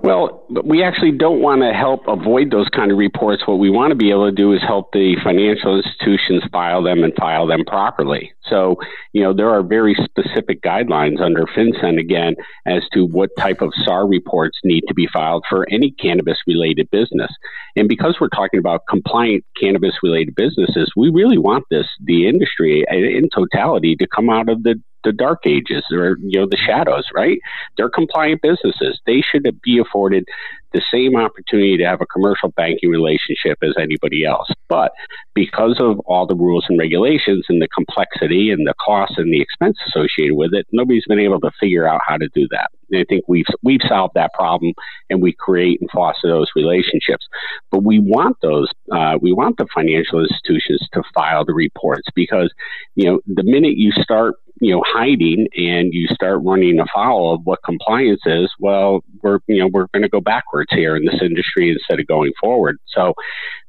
Well, 0.02 0.46
we 0.64 0.82
actually 0.82 1.12
don't 1.12 1.42
want 1.42 1.60
to 1.60 1.72
help 1.72 2.08
avoid 2.08 2.50
those 2.50 2.68
kind 2.70 2.90
of 2.90 2.96
reports. 2.96 3.46
What 3.46 3.58
we 3.58 3.68
want 3.68 3.90
to 3.90 3.94
be 3.94 4.10
able 4.10 4.30
to 4.30 4.34
do 4.34 4.54
is 4.54 4.62
help 4.66 4.92
the 4.92 5.16
financial 5.22 5.76
institutions 5.76 6.42
file 6.50 6.82
them 6.82 7.04
and 7.04 7.12
file 7.14 7.46
them 7.46 7.64
properly. 7.66 8.32
So, 8.48 8.76
you 9.12 9.22
know, 9.22 9.34
there 9.34 9.50
are 9.50 9.62
very 9.62 9.94
specific 9.94 10.62
guidelines 10.62 11.20
under 11.20 11.44
FinCEN 11.44 12.00
again 12.00 12.34
as 12.66 12.82
to 12.94 13.04
what 13.04 13.30
type 13.38 13.60
of 13.60 13.72
SAR 13.84 14.08
reports 14.08 14.58
need 14.64 14.84
to 14.88 14.94
be 14.94 15.06
filed 15.06 15.44
for 15.48 15.68
any 15.70 15.90
cannabis 15.90 16.38
related 16.46 16.90
business. 16.90 17.30
And 17.76 17.86
because 17.86 18.16
we're 18.20 18.28
talking 18.28 18.58
about 18.58 18.86
compliant 18.88 19.44
cannabis 19.60 19.94
related 20.02 20.34
businesses, 20.34 20.90
we 20.96 21.10
really 21.10 21.38
want 21.38 21.64
this, 21.70 21.86
the 22.02 22.26
industry 22.26 22.84
in 22.90 23.28
totality 23.34 23.96
to 23.96 24.06
come 24.06 24.30
out 24.30 24.48
of 24.48 24.62
the 24.62 24.80
the 25.04 25.12
dark 25.12 25.40
ages 25.46 25.82
or 25.92 26.16
you 26.20 26.40
know 26.40 26.46
the 26.50 26.56
shadows 26.56 27.04
right? 27.14 27.38
They're 27.76 27.90
compliant 27.90 28.42
businesses. 28.42 29.00
They 29.06 29.22
should 29.22 29.46
be 29.62 29.78
afforded 29.78 30.24
the 30.72 30.82
same 30.92 31.16
opportunity 31.16 31.76
to 31.76 31.84
have 31.84 32.00
a 32.00 32.06
commercial 32.06 32.50
banking 32.50 32.90
relationship 32.90 33.58
as 33.62 33.74
anybody 33.78 34.24
else. 34.24 34.48
But 34.68 34.92
because 35.34 35.76
of 35.80 35.98
all 36.00 36.26
the 36.26 36.36
rules 36.36 36.64
and 36.68 36.78
regulations 36.78 37.46
and 37.48 37.60
the 37.60 37.68
complexity 37.68 38.50
and 38.50 38.66
the 38.66 38.74
cost 38.84 39.14
and 39.16 39.32
the 39.32 39.40
expense 39.40 39.76
associated 39.88 40.34
with 40.34 40.54
it 40.54 40.66
nobody's 40.72 41.04
been 41.06 41.18
able 41.18 41.40
to 41.40 41.50
figure 41.58 41.88
out 41.88 42.00
how 42.06 42.16
to 42.16 42.28
do 42.34 42.46
that. 42.50 42.70
And 42.90 43.00
i 43.00 43.04
think 43.08 43.24
we've 43.28 43.46
we've 43.62 43.80
solved 43.88 44.14
that 44.14 44.32
problem 44.34 44.72
and 45.08 45.20
we 45.20 45.32
create 45.32 45.80
and 45.80 45.90
foster 45.90 46.28
those 46.28 46.48
relationships. 46.54 47.26
But 47.70 47.84
we 47.84 47.98
want 47.98 48.36
those 48.42 48.68
uh, 48.92 49.18
we 49.20 49.32
want 49.32 49.56
the 49.56 49.66
financial 49.74 50.20
institutions 50.20 50.86
to 50.92 51.02
file 51.14 51.44
the 51.44 51.54
reports 51.54 52.08
because 52.14 52.52
you 52.94 53.06
know 53.06 53.20
the 53.26 53.44
minute 53.44 53.76
you 53.76 53.92
start 53.92 54.36
you 54.60 54.74
know 54.74 54.82
hiding 54.86 55.46
and 55.56 55.92
you 55.92 56.06
start 56.08 56.40
running 56.44 56.78
afoul 56.78 57.34
of 57.34 57.40
what 57.44 57.58
compliance 57.64 58.20
is 58.26 58.50
well 58.58 59.00
we're 59.22 59.38
you 59.46 59.58
know 59.58 59.68
we're 59.72 59.86
going 59.94 60.02
to 60.02 60.08
go 60.08 60.20
backwards 60.20 60.70
here 60.70 60.96
in 60.96 61.04
this 61.04 61.20
industry 61.22 61.70
instead 61.70 61.98
of 61.98 62.06
going 62.06 62.32
forward 62.40 62.76
so 62.86 63.14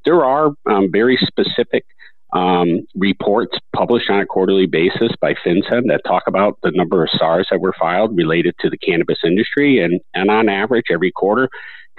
there 0.04 0.24
are 0.24 0.52
um, 0.66 0.90
very 0.92 1.16
specific 1.16 1.84
um, 2.32 2.80
reports 2.94 3.58
published 3.76 4.08
on 4.08 4.20
a 4.20 4.26
quarterly 4.26 4.66
basis 4.66 5.12
by 5.20 5.34
FinCEN 5.34 5.88
that 5.88 6.00
talk 6.06 6.22
about 6.26 6.58
the 6.62 6.72
number 6.74 7.02
of 7.02 7.10
SARs 7.18 7.48
that 7.50 7.60
were 7.60 7.74
filed 7.78 8.16
related 8.16 8.54
to 8.60 8.70
the 8.70 8.78
cannabis 8.78 9.18
industry. 9.22 9.80
And, 9.80 10.00
and 10.14 10.30
on 10.30 10.48
average, 10.48 10.86
every 10.90 11.12
quarter, 11.12 11.50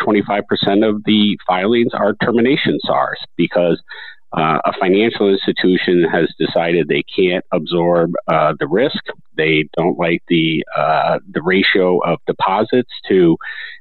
25% 0.02 0.42
of 0.88 1.04
the 1.06 1.38
filings 1.48 1.94
are 1.94 2.16
termination 2.16 2.80
SARs 2.84 3.20
because 3.38 3.82
uh, 4.36 4.60
a 4.66 4.74
financial 4.80 5.30
institution 5.30 6.04
has 6.12 6.28
decided 6.40 6.88
they 6.88 7.04
can't 7.04 7.46
absorb 7.52 8.14
uh, 8.28 8.54
the 8.60 8.68
risk. 8.68 9.04
They 9.38 9.66
don't 9.78 9.98
like 9.98 10.24
the 10.28 10.66
uh, 10.76 11.20
the 11.32 11.42
ratio 11.42 12.00
of 12.00 12.20
deposits 12.26 12.90
to 13.10 13.38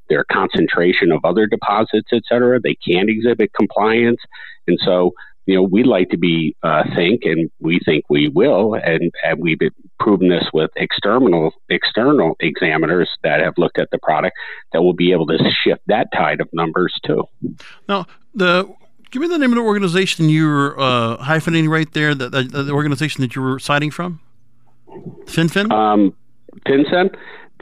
their 0.08 0.24
concentration 0.30 1.10
of 1.10 1.24
other 1.24 1.46
deposits, 1.46 2.08
et 2.12 2.22
cetera. 2.28 2.60
They 2.60 2.74
can't 2.74 3.08
exhibit 3.08 3.52
compliance, 3.54 4.20
and 4.66 4.78
so 4.84 5.12
you 5.46 5.54
know 5.54 5.62
we'd 5.62 5.86
like 5.86 6.10
to 6.10 6.18
be 6.18 6.54
uh, 6.62 6.84
think, 6.94 7.22
and 7.24 7.50
we 7.60 7.80
think 7.84 8.04
we 8.10 8.28
will, 8.28 8.74
and, 8.74 9.10
and 9.24 9.40
we've 9.40 9.58
proven 10.00 10.28
this 10.28 10.44
with 10.52 10.70
external 10.76 11.52
external 11.70 12.36
examiners 12.40 13.08
that 13.22 13.40
have 13.40 13.54
looked 13.56 13.78
at 13.78 13.88
the 13.90 13.98
product 13.98 14.36
that 14.72 14.82
will 14.82 14.92
be 14.92 15.12
able 15.12 15.26
to 15.26 15.38
shift 15.64 15.80
that 15.86 16.08
tide 16.14 16.42
of 16.42 16.48
numbers 16.52 16.94
too. 17.06 17.24
Now 17.88 18.06
the 18.34 18.70
Give 19.12 19.20
me 19.20 19.28
the 19.28 19.36
name 19.36 19.52
of 19.52 19.56
the 19.56 19.62
organization 19.62 20.30
you 20.30 20.46
were 20.46 20.80
uh, 20.80 21.18
hyphenating 21.18 21.68
right 21.68 21.92
there. 21.92 22.14
The, 22.14 22.30
the, 22.30 22.42
the, 22.44 22.72
organization 22.72 23.20
that 23.20 23.36
you 23.36 23.42
were 23.42 23.58
citing 23.58 23.90
from. 23.90 24.20
FinFin. 25.26 25.70
Um, 25.70 26.14
FinCEN, 26.66 27.14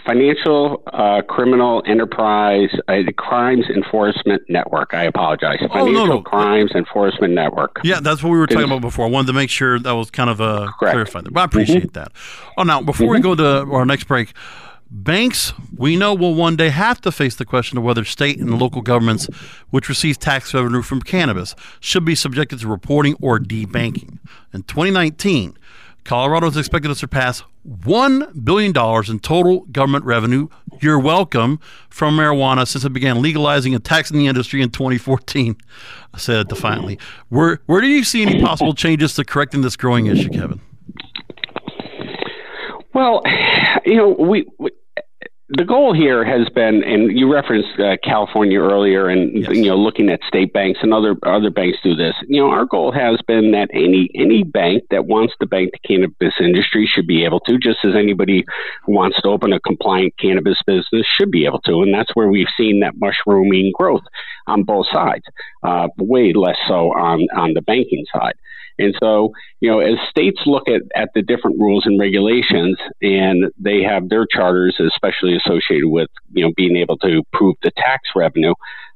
Financial 0.07 0.81
uh, 0.93 1.23
Criminal 1.23 1.83
Enterprise 1.87 2.69
uh, 2.87 3.03
Crimes 3.17 3.65
Enforcement 3.69 4.43
Network. 4.49 4.95
I 4.95 5.05
apologize. 5.05 5.59
Oh, 5.63 5.69
Financial 5.69 6.07
no, 6.07 6.15
no. 6.15 6.23
Crimes 6.23 6.71
Enforcement 6.71 7.35
Network. 7.35 7.81
Yeah, 7.83 7.99
that's 7.99 8.23
what 8.23 8.31
we 8.31 8.39
were 8.39 8.47
talking 8.47 8.67
about 8.67 8.81
before. 8.81 9.07
I 9.07 9.09
wanted 9.09 9.27
to 9.27 9.33
make 9.33 9.51
sure 9.51 9.81
that 9.81 9.93
was 9.93 10.13
kind 10.13 10.31
of 10.31 10.41
uh, 10.41 10.71
clarified. 10.79 11.25
But 11.33 11.41
I 11.41 11.45
appreciate 11.45 11.93
mm-hmm. 11.93 11.99
that. 11.99 12.13
Oh, 12.59 12.63
now 12.63 12.81
before 12.81 13.09
mm-hmm. 13.09 13.15
we 13.15 13.21
go 13.21 13.35
to 13.35 13.73
our 13.73 13.85
next 13.85 14.05
break. 14.05 14.33
Banks, 14.93 15.53
we 15.77 15.97
know, 15.97 16.15
will 16.15 16.35
one 16.35 16.57
day 16.57 16.69
have 16.71 17.01
to 17.03 17.13
face 17.13 17.37
the 17.37 17.45
question 17.45 17.79
of 17.79 17.85
whether 17.85 18.05
state 18.05 18.41
and 18.41 18.59
local 18.59 18.83
governments, 18.83 19.29
which 19.71 19.89
receive 19.89 20.19
tax 20.19 20.53
revenue 20.53 20.83
from 20.83 21.01
cannabis, 21.01 21.55
should 21.79 22.05
be 22.05 22.17
subjected 22.17 22.59
to 22.59 22.67
reporting 22.67 23.15
or 23.21 23.39
debanking. 23.39 24.19
In 24.53 24.65
2019, 24.65 25.57
Colorado 26.03 26.49
is 26.49 26.57
expected 26.57 26.89
to 26.89 26.97
surpass 26.97 27.45
$1 27.69 28.45
billion 28.45 28.73
in 29.09 29.21
total 29.21 29.61
government 29.67 30.05
revenue. 30.05 30.49
You're 30.81 30.99
welcome 30.99 31.61
from 31.89 32.17
marijuana 32.17 32.67
since 32.67 32.85
it 32.85 32.93
began 32.93 33.23
legalizing 33.23 33.77
and 33.77 33.85
taxing 33.85 34.19
the 34.19 34.27
industry 34.27 34.61
in 34.61 34.71
2014, 34.71 35.57
I 36.13 36.19
said 36.19 36.49
defiantly. 36.49 36.99
Where, 37.29 37.61
where 37.67 37.81
do 37.81 37.87
you 37.87 38.03
see 38.03 38.23
any 38.23 38.43
possible 38.43 38.75
changes 38.75 39.15
to 39.15 39.25
correcting 39.25 39.61
this 39.61 39.77
growing 39.77 40.07
issue, 40.07 40.31
Kevin? 40.31 40.61
Well, 42.93 43.23
you 43.87 43.95
know, 43.95 44.09
we, 44.19 44.47
we 44.59 44.73
the 45.53 45.65
goal 45.65 45.93
here 45.93 46.25
has 46.25 46.49
been, 46.51 46.85
and 46.85 47.19
you 47.19 47.33
referenced 47.33 47.79
uh, 47.81 47.97
California 48.05 48.61
earlier, 48.61 49.09
and 49.09 49.37
yes. 49.37 49.51
you 49.51 49.67
know, 49.67 49.77
looking 49.77 50.09
at 50.09 50.21
state 50.23 50.53
banks 50.53 50.79
and 50.83 50.95
other 50.95 51.17
other 51.25 51.51
banks 51.51 51.79
do 51.83 51.97
this. 51.97 52.15
You 52.29 52.43
know, 52.43 52.51
our 52.51 52.65
goal 52.65 52.93
has 52.93 53.21
been 53.27 53.51
that 53.51 53.69
any 53.73 54.11
any 54.15 54.45
bank 54.45 54.85
that 54.91 55.07
wants 55.07 55.35
to 55.41 55.47
bank 55.47 55.73
the 55.73 55.89
cannabis 55.89 56.35
industry 56.41 56.87
should 56.87 57.07
be 57.07 57.25
able 57.25 57.41
to, 57.41 57.59
just 57.59 57.79
as 57.85 57.97
anybody 57.97 58.45
who 58.85 58.93
wants 58.93 59.21
to 59.23 59.29
open 59.29 59.53
a 59.53 59.59
compliant 59.61 60.17
cannabis 60.19 60.59
business 60.67 61.07
should 61.19 61.33
be 61.33 61.47
able 61.47 61.61
to, 61.63 61.83
and 61.83 61.93
that's 61.93 62.15
where 62.15 62.29
we've 62.29 62.47
seen 62.57 62.81
that 62.81 62.95
mushrooming 62.99 63.73
growth 63.75 64.05
on 64.47 64.63
both 64.63 64.87
sides. 64.93 65.25
Uh, 65.65 65.89
way 65.99 66.33
less 66.33 66.59
so 66.69 66.93
on 66.93 67.27
on 67.35 67.55
the 67.55 67.63
banking 67.63 68.05
side. 68.13 68.35
And 68.81 68.95
so, 68.99 69.33
you 69.61 69.71
know, 69.71 69.81
as 69.81 69.97
states 70.09 70.41
look 70.47 70.69
at, 70.69 70.83
at 70.97 71.11
the 71.15 71.23
different 71.23 71.61
rules 71.61 71.85
and 71.87 72.01
regulations 72.01 72.79
and 73.03 73.51
they 73.59 73.83
have 73.83 74.09
their 74.09 74.27
charters, 74.27 74.77
especially 74.81 75.37
associated 75.37 75.89
with, 75.89 76.09
you 76.33 76.45
know, 76.45 76.53
being 76.57 76.77
able 76.77 76.97
to 76.99 77.23
prove 77.33 77.57
the 77.63 77.71
tax 77.77 78.09
revenue, 78.17 78.55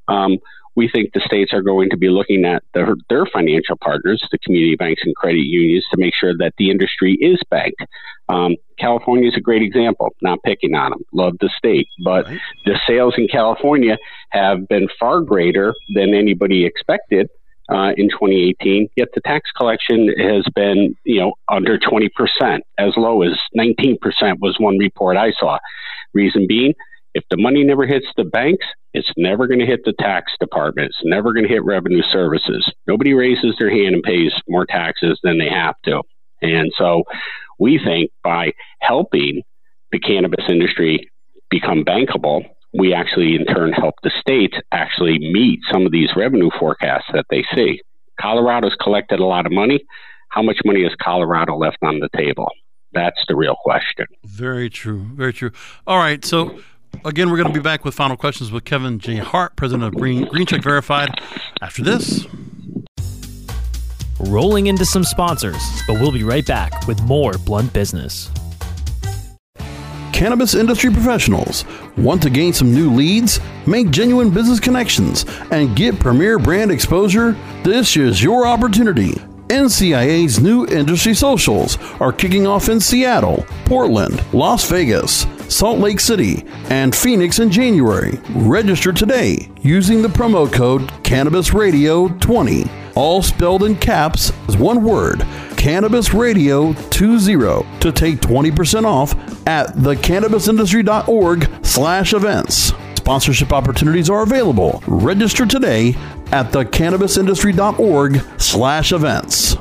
um, 0.08 0.38
we 0.76 0.88
think 0.88 1.12
the 1.12 1.20
states 1.20 1.52
are 1.52 1.62
going 1.62 1.90
to 1.90 1.96
be 1.96 2.08
looking 2.08 2.44
at 2.44 2.64
their, 2.72 2.96
their 3.08 3.26
financial 3.26 3.76
partners, 3.76 4.26
the 4.32 4.38
community 4.38 4.74
banks 4.74 5.02
and 5.04 5.14
credit 5.14 5.44
unions, 5.44 5.84
to 5.92 6.00
make 6.00 6.14
sure 6.18 6.36
that 6.38 6.54
the 6.58 6.70
industry 6.70 7.16
is 7.20 7.40
banked. 7.48 7.82
Um, 8.28 8.56
California 8.78 9.28
is 9.28 9.36
a 9.36 9.40
great 9.40 9.62
example. 9.62 10.08
Not 10.20 10.42
picking 10.44 10.74
on 10.74 10.90
them, 10.90 11.00
love 11.12 11.34
the 11.40 11.50
state, 11.56 11.86
but 12.04 12.26
right. 12.26 12.40
the 12.64 12.78
sales 12.88 13.14
in 13.16 13.28
California 13.28 13.98
have 14.30 14.66
been 14.66 14.88
far 14.98 15.20
greater 15.20 15.74
than 15.94 16.12
anybody 16.12 16.64
expected 16.64 17.28
uh, 17.70 17.92
in 17.96 18.08
2018, 18.10 18.88
yet 18.96 19.08
the 19.14 19.20
tax 19.22 19.50
collection 19.56 20.08
has 20.18 20.44
been, 20.54 20.94
you 21.04 21.20
know, 21.20 21.32
under 21.48 21.78
20%, 21.78 22.08
as 22.78 22.92
low 22.96 23.22
as 23.22 23.38
19% 23.56 23.98
was 24.40 24.56
one 24.58 24.78
report 24.78 25.16
I 25.16 25.32
saw. 25.32 25.58
Reason 26.12 26.46
being, 26.46 26.74
if 27.14 27.24
the 27.30 27.36
money 27.36 27.64
never 27.64 27.86
hits 27.86 28.06
the 28.16 28.24
banks, 28.24 28.66
it's 28.92 29.10
never 29.16 29.46
going 29.46 29.60
to 29.60 29.66
hit 29.66 29.80
the 29.84 29.94
tax 29.98 30.32
department. 30.38 30.88
It's 30.88 31.04
never 31.04 31.32
going 31.32 31.46
to 31.46 31.52
hit 31.52 31.64
revenue 31.64 32.02
services. 32.02 32.70
Nobody 32.86 33.14
raises 33.14 33.56
their 33.58 33.70
hand 33.70 33.94
and 33.94 34.02
pays 34.02 34.32
more 34.48 34.66
taxes 34.66 35.18
than 35.22 35.38
they 35.38 35.48
have 35.48 35.74
to. 35.84 36.02
And 36.42 36.72
so 36.76 37.04
we 37.58 37.80
think 37.82 38.10
by 38.22 38.52
helping 38.80 39.42
the 39.90 39.98
cannabis 39.98 40.44
industry 40.48 41.10
become 41.50 41.84
bankable, 41.84 42.42
we 42.76 42.92
actually 42.92 43.36
in 43.36 43.44
turn 43.46 43.72
help 43.72 43.94
the 44.02 44.10
states 44.20 44.56
actually 44.72 45.18
meet 45.18 45.60
some 45.70 45.86
of 45.86 45.92
these 45.92 46.10
revenue 46.16 46.50
forecasts 46.58 47.06
that 47.12 47.26
they 47.30 47.44
see. 47.54 47.80
Colorado's 48.20 48.74
collected 48.80 49.20
a 49.20 49.24
lot 49.24 49.46
of 49.46 49.52
money. 49.52 49.84
How 50.28 50.42
much 50.42 50.58
money 50.64 50.82
has 50.82 50.92
Colorado 51.00 51.56
left 51.56 51.78
on 51.82 52.00
the 52.00 52.08
table? 52.16 52.50
That's 52.92 53.24
the 53.28 53.36
real 53.36 53.56
question. 53.56 54.06
Very 54.24 54.68
true. 54.68 55.06
Very 55.14 55.32
true. 55.32 55.52
All 55.86 55.98
right. 55.98 56.24
So, 56.24 56.58
again, 57.04 57.30
we're 57.30 57.36
going 57.36 57.48
to 57.48 57.54
be 57.54 57.62
back 57.62 57.84
with 57.84 57.94
final 57.94 58.16
questions 58.16 58.50
with 58.50 58.64
Kevin 58.64 58.98
J. 58.98 59.16
Hart, 59.16 59.56
president 59.56 59.84
of 59.84 59.94
Green, 59.94 60.24
Green 60.26 60.46
Check 60.46 60.62
Verified, 60.62 61.10
after 61.60 61.82
this. 61.82 62.26
Rolling 64.20 64.68
into 64.68 64.84
some 64.84 65.04
sponsors, 65.04 65.62
but 65.86 66.00
we'll 66.00 66.12
be 66.12 66.24
right 66.24 66.46
back 66.46 66.86
with 66.86 67.02
more 67.02 67.32
Blunt 67.38 67.72
Business 67.72 68.30
cannabis 70.14 70.54
industry 70.54 70.92
professionals. 70.92 71.64
Want 71.96 72.22
to 72.22 72.30
gain 72.30 72.52
some 72.52 72.72
new 72.72 72.94
leads, 72.94 73.40
make 73.66 73.90
genuine 73.90 74.30
business 74.30 74.60
connections, 74.60 75.26
and 75.50 75.74
get 75.74 75.98
premier 75.98 76.38
brand 76.38 76.70
exposure? 76.70 77.36
This 77.64 77.96
is 77.96 78.22
your 78.22 78.46
opportunity. 78.46 79.14
NCIA's 79.48 80.40
new 80.40 80.66
industry 80.66 81.14
socials 81.14 81.78
are 82.00 82.12
kicking 82.12 82.46
off 82.46 82.68
in 82.68 82.78
Seattle, 82.78 83.44
Portland, 83.64 84.24
Las 84.32 84.70
Vegas, 84.70 85.26
Salt 85.48 85.80
Lake 85.80 85.98
City, 85.98 86.44
and 86.70 86.94
Phoenix 86.94 87.40
in 87.40 87.50
January. 87.50 88.20
Register 88.30 88.92
today 88.92 89.50
using 89.62 90.00
the 90.00 90.08
promo 90.08 90.50
code 90.50 90.82
CannabisRadio20, 91.02 92.70
all 92.94 93.20
spelled 93.20 93.64
in 93.64 93.74
caps 93.74 94.32
as 94.48 94.56
one 94.56 94.84
word 94.84 95.26
Cannabis 95.64 96.12
Radio 96.12 96.74
20 96.90 97.36
to 97.80 97.90
take 97.90 98.16
20% 98.16 98.84
off 98.84 99.14
at 99.48 99.68
thecannabisindustry.org 99.68 101.64
slash 101.64 102.12
events. 102.12 102.74
Sponsorship 102.96 103.50
opportunities 103.50 104.10
are 104.10 104.24
available. 104.24 104.82
Register 104.86 105.46
today 105.46 105.96
at 106.32 106.52
thecannabisindustry.org 106.52 108.22
slash 108.38 108.92
events. 108.92 109.56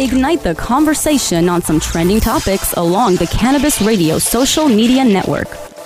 Ignite 0.00 0.42
the 0.42 0.56
conversation 0.56 1.48
on 1.48 1.62
some 1.62 1.78
trending 1.78 2.18
topics 2.18 2.72
along 2.72 3.14
the 3.14 3.28
Cannabis 3.28 3.80
Radio 3.80 4.18
social 4.18 4.68
media 4.68 5.04
network. 5.04 5.69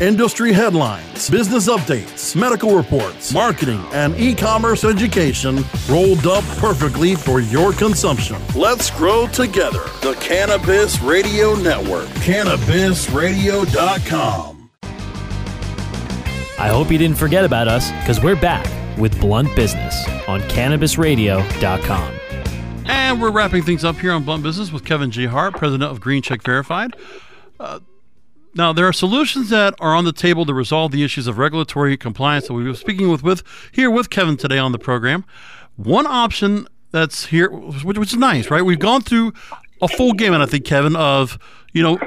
Industry 0.00 0.52
headlines, 0.54 1.28
business 1.28 1.68
updates, 1.68 2.34
medical 2.34 2.74
reports, 2.74 3.34
marketing, 3.34 3.84
and 3.92 4.18
e 4.18 4.34
commerce 4.34 4.82
education 4.82 5.62
rolled 5.90 6.26
up 6.26 6.42
perfectly 6.56 7.14
for 7.14 7.40
your 7.40 7.74
consumption. 7.74 8.40
Let's 8.56 8.90
grow 8.90 9.26
together. 9.26 9.84
The 10.00 10.16
Cannabis 10.18 11.02
Radio 11.02 11.54
Network, 11.54 12.08
cannabisradio.com. 12.24 14.70
I 16.58 16.68
hope 16.68 16.90
you 16.90 16.96
didn't 16.96 17.18
forget 17.18 17.44
about 17.44 17.68
us 17.68 17.90
because 17.90 18.22
we're 18.22 18.40
back 18.40 18.66
with 18.98 19.20
Blunt 19.20 19.54
Business 19.54 20.02
on 20.26 20.40
CannabisRadio.com. 20.42 22.14
And 22.86 23.20
we're 23.20 23.32
wrapping 23.32 23.64
things 23.64 23.84
up 23.84 23.96
here 23.96 24.12
on 24.12 24.24
Blunt 24.24 24.44
Business 24.44 24.72
with 24.72 24.82
Kevin 24.82 25.10
G. 25.10 25.26
Hart, 25.26 25.56
president 25.56 25.90
of 25.90 26.00
Green 26.00 26.22
Check 26.22 26.42
Verified. 26.42 26.96
Uh, 27.58 27.80
now, 28.54 28.72
there 28.72 28.86
are 28.86 28.92
solutions 28.92 29.50
that 29.50 29.74
are 29.78 29.94
on 29.94 30.04
the 30.04 30.12
table 30.12 30.44
to 30.46 30.52
resolve 30.52 30.90
the 30.90 31.04
issues 31.04 31.26
of 31.26 31.38
regulatory 31.38 31.96
compliance 31.96 32.48
that 32.48 32.54
we 32.54 32.64
were 32.64 32.74
speaking 32.74 33.08
with, 33.08 33.22
with 33.22 33.42
here 33.70 33.90
with 33.90 34.10
Kevin 34.10 34.36
today 34.36 34.58
on 34.58 34.72
the 34.72 34.78
program. 34.78 35.24
One 35.76 36.06
option 36.06 36.66
that's 36.90 37.26
here, 37.26 37.48
which, 37.48 37.84
which 37.96 38.12
is 38.12 38.18
nice, 38.18 38.50
right? 38.50 38.62
We've 38.62 38.78
gone 38.78 39.02
through 39.02 39.32
a 39.80 39.86
full 39.86 40.14
gamut, 40.14 40.40
I 40.40 40.46
think, 40.46 40.64
Kevin, 40.64 40.96
of 40.96 41.38
you 41.72 41.82
know, 41.82 41.98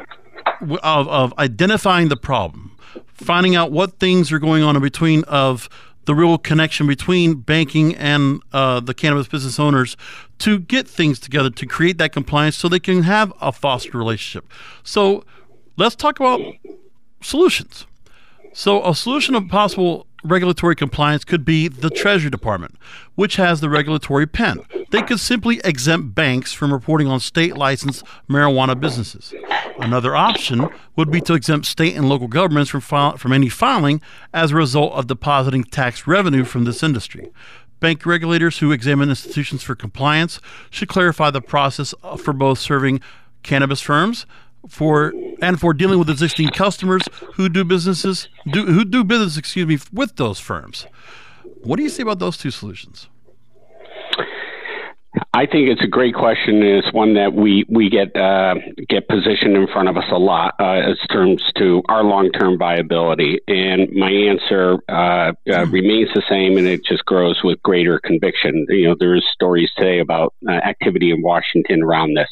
of, 0.83 1.07
of 1.07 1.33
identifying 1.39 2.09
the 2.09 2.17
problem, 2.17 2.77
finding 3.13 3.55
out 3.55 3.71
what 3.71 3.99
things 3.99 4.31
are 4.31 4.39
going 4.39 4.63
on 4.63 4.75
in 4.75 4.81
between 4.81 5.23
of 5.23 5.69
the 6.05 6.13
real 6.13 6.37
connection 6.37 6.85
between 6.85 7.35
banking 7.35 7.95
and 7.95 8.41
uh, 8.51 8.81
the 8.81 8.93
cannabis 8.93 9.29
business 9.29 9.57
owners 9.57 9.95
to 10.39 10.59
get 10.59 10.85
things 10.85 11.17
together 11.17 11.49
to 11.49 11.65
create 11.65 11.97
that 11.97 12.11
compliance 12.11 12.57
so 12.57 12.67
they 12.67 12.79
can 12.79 13.03
have 13.03 13.31
a 13.39 13.53
foster 13.53 13.97
relationship. 13.97 14.49
So 14.83 15.23
let's 15.77 15.95
talk 15.95 16.19
about 16.19 16.41
solutions. 17.21 17.85
So, 18.53 18.85
a 18.85 18.93
solution 18.93 19.33
of 19.35 19.47
possible 19.47 20.05
regulatory 20.23 20.75
compliance 20.75 21.25
could 21.25 21.43
be 21.43 21.67
the 21.67 21.89
Treasury 21.89 22.29
Department, 22.29 22.75
which 23.15 23.35
has 23.35 23.61
the 23.61 23.69
regulatory 23.69 24.27
pen. 24.27 24.59
They 24.91 25.01
could 25.01 25.19
simply 25.19 25.59
exempt 25.63 26.15
banks 26.15 26.53
from 26.53 26.71
reporting 26.71 27.07
on 27.07 27.19
state 27.19 27.57
licensed 27.57 28.03
marijuana 28.29 28.79
businesses. 28.79 29.33
Another 29.79 30.15
option 30.15 30.69
would 30.95 31.11
be 31.11 31.19
to 31.21 31.33
exempt 31.33 31.65
state 31.65 31.95
and 31.95 32.07
local 32.07 32.27
governments 32.27 32.69
from, 32.69 32.81
file- 32.81 33.17
from 33.17 33.33
any 33.33 33.49
filing 33.49 34.01
as 34.33 34.51
a 34.51 34.55
result 34.55 34.93
of 34.93 35.07
depositing 35.07 35.63
tax 35.63 36.05
revenue 36.05 36.43
from 36.43 36.63
this 36.63 36.83
industry. 36.83 37.31
Bank 37.79 38.05
regulators 38.05 38.59
who 38.59 38.71
examine 38.71 39.09
institutions 39.09 39.63
for 39.63 39.75
compliance 39.75 40.39
should 40.69 40.87
clarify 40.87 41.31
the 41.31 41.41
process 41.41 41.93
for 42.17 42.31
both 42.31 42.59
serving 42.59 43.01
cannabis 43.41 43.81
firms 43.81 44.25
for 44.67 45.13
and 45.41 45.59
for 45.59 45.73
dealing 45.73 45.99
with 45.99 46.09
existing 46.09 46.49
customers 46.49 47.03
who 47.33 47.49
do 47.49 47.63
businesses 47.63 48.29
do 48.51 48.65
who 48.65 48.85
do 48.85 49.03
business 49.03 49.37
excuse 49.37 49.67
me 49.67 49.77
with 49.91 50.15
those 50.15 50.39
firms. 50.39 50.85
What 51.63 51.77
do 51.77 51.83
you 51.83 51.89
say 51.89 52.03
about 52.03 52.19
those 52.19 52.37
two 52.37 52.51
solutions? 52.51 53.07
I 55.35 55.45
think 55.45 55.69
it's 55.69 55.83
a 55.83 55.87
great 55.87 56.15
question. 56.15 56.55
And 56.55 56.77
it's 56.77 56.91
one 56.93 57.13
that 57.15 57.33
we 57.33 57.65
we 57.69 57.89
get 57.89 58.15
uh, 58.15 58.55
get 58.89 59.07
positioned 59.07 59.55
in 59.55 59.67
front 59.67 59.89
of 59.89 59.97
us 59.97 60.05
a 60.11 60.17
lot 60.17 60.55
uh, 60.59 60.91
as 60.91 60.97
terms 61.11 61.43
to 61.57 61.81
our 61.89 62.03
long 62.03 62.31
term 62.31 62.57
viability. 62.57 63.39
And 63.47 63.91
my 63.91 64.09
answer 64.09 64.77
uh, 64.89 65.33
uh, 65.51 65.65
remains 65.67 66.09
the 66.13 66.23
same, 66.29 66.57
and 66.57 66.67
it 66.67 66.83
just 66.85 67.05
grows 67.05 67.41
with 67.43 67.61
greater 67.63 67.99
conviction. 67.99 68.65
You 68.69 68.89
know, 68.89 68.95
there's 68.99 69.25
stories 69.33 69.71
today 69.77 69.99
about 69.99 70.33
uh, 70.47 70.51
activity 70.51 71.11
in 71.11 71.21
Washington 71.21 71.83
around 71.83 72.15
this. 72.15 72.29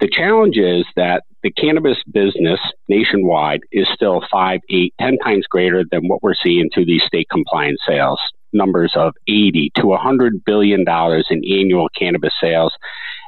The 0.00 0.08
challenge 0.08 0.56
is 0.56 0.84
that 0.96 1.22
the 1.42 1.50
cannabis 1.52 1.98
business 2.12 2.60
nationwide 2.88 3.60
is 3.72 3.86
still 3.94 4.22
five, 4.30 4.60
eight, 4.70 4.94
ten 5.00 5.18
times 5.18 5.46
greater 5.50 5.84
than 5.90 6.08
what 6.08 6.22
we're 6.22 6.34
seeing 6.34 6.70
through 6.72 6.86
these 6.86 7.02
state 7.04 7.28
compliance 7.30 7.80
sales. 7.86 8.20
Numbers 8.52 8.92
of 8.94 9.14
80 9.28 9.72
to 9.76 9.86
100 9.86 10.44
billion 10.44 10.84
dollars 10.84 11.26
in 11.30 11.38
annual 11.38 11.88
cannabis 11.98 12.34
sales. 12.40 12.72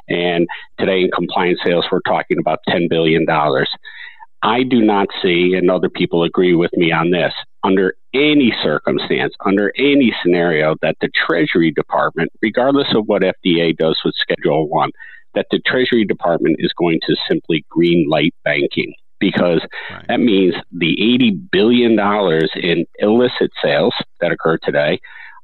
And 0.07 0.47
today 0.79 1.01
in 1.01 1.09
compliance 1.11 1.59
sales, 1.65 1.85
we're 1.91 2.01
talking 2.01 2.37
about 2.39 2.59
10 2.69 2.87
billion 2.89 3.25
dollars. 3.25 3.69
I 4.43 4.61
do 4.61 4.81
not 4.81 5.07
see, 5.23 5.55
and 5.55 5.71
other 5.71 5.89
people 5.89 6.23
agree 6.23 6.53
with 6.53 6.71
me 6.73 6.91
on 6.91 7.09
this, 7.09 7.33
under 7.63 7.95
any 8.13 8.53
circumstance, 8.61 9.33
under 9.43 9.73
any 9.75 10.13
scenario, 10.21 10.75
that 10.83 10.97
the 11.01 11.09
Treasury 11.15 11.71
Department, 11.71 12.31
regardless 12.43 12.93
of 12.93 13.07
what 13.07 13.23
FDA 13.23 13.75
does 13.75 13.99
with 14.05 14.13
Schedule 14.15 14.69
1, 14.69 14.91
that 15.35 15.47
the 15.51 15.59
Treasury 15.65 16.05
Department 16.05 16.57
is 16.59 16.73
going 16.73 16.99
to 17.07 17.15
simply 17.27 17.65
green 17.69 18.07
light 18.09 18.33
banking 18.43 18.93
because 19.19 19.61
right. 19.91 20.05
that 20.07 20.19
means 20.19 20.55
the 20.71 20.95
$80 20.97 21.51
billion 21.51 21.99
in 22.55 22.85
illicit 22.99 23.51
sales 23.63 23.93
that 24.21 24.31
occur 24.31 24.57
today 24.63 24.99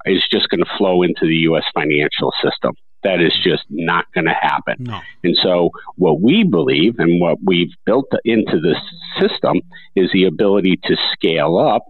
is 0.05 0.23
just 0.31 0.49
going 0.49 0.63
to 0.63 0.77
flow 0.77 1.03
into 1.03 1.25
the 1.25 1.35
U.S. 1.35 1.63
financial 1.73 2.33
system. 2.43 2.73
That 3.03 3.19
is 3.19 3.33
just 3.43 3.63
not 3.69 4.05
going 4.13 4.25
to 4.25 4.35
happen. 4.39 4.75
No. 4.79 4.99
And 5.23 5.35
so, 5.41 5.71
what 5.95 6.21
we 6.21 6.43
believe 6.43 6.99
and 6.99 7.19
what 7.19 7.39
we've 7.43 7.73
built 7.85 8.05
into 8.25 8.59
this 8.59 8.77
system 9.19 9.61
is 9.95 10.11
the 10.13 10.25
ability 10.25 10.79
to 10.83 10.95
scale 11.11 11.57
up 11.57 11.83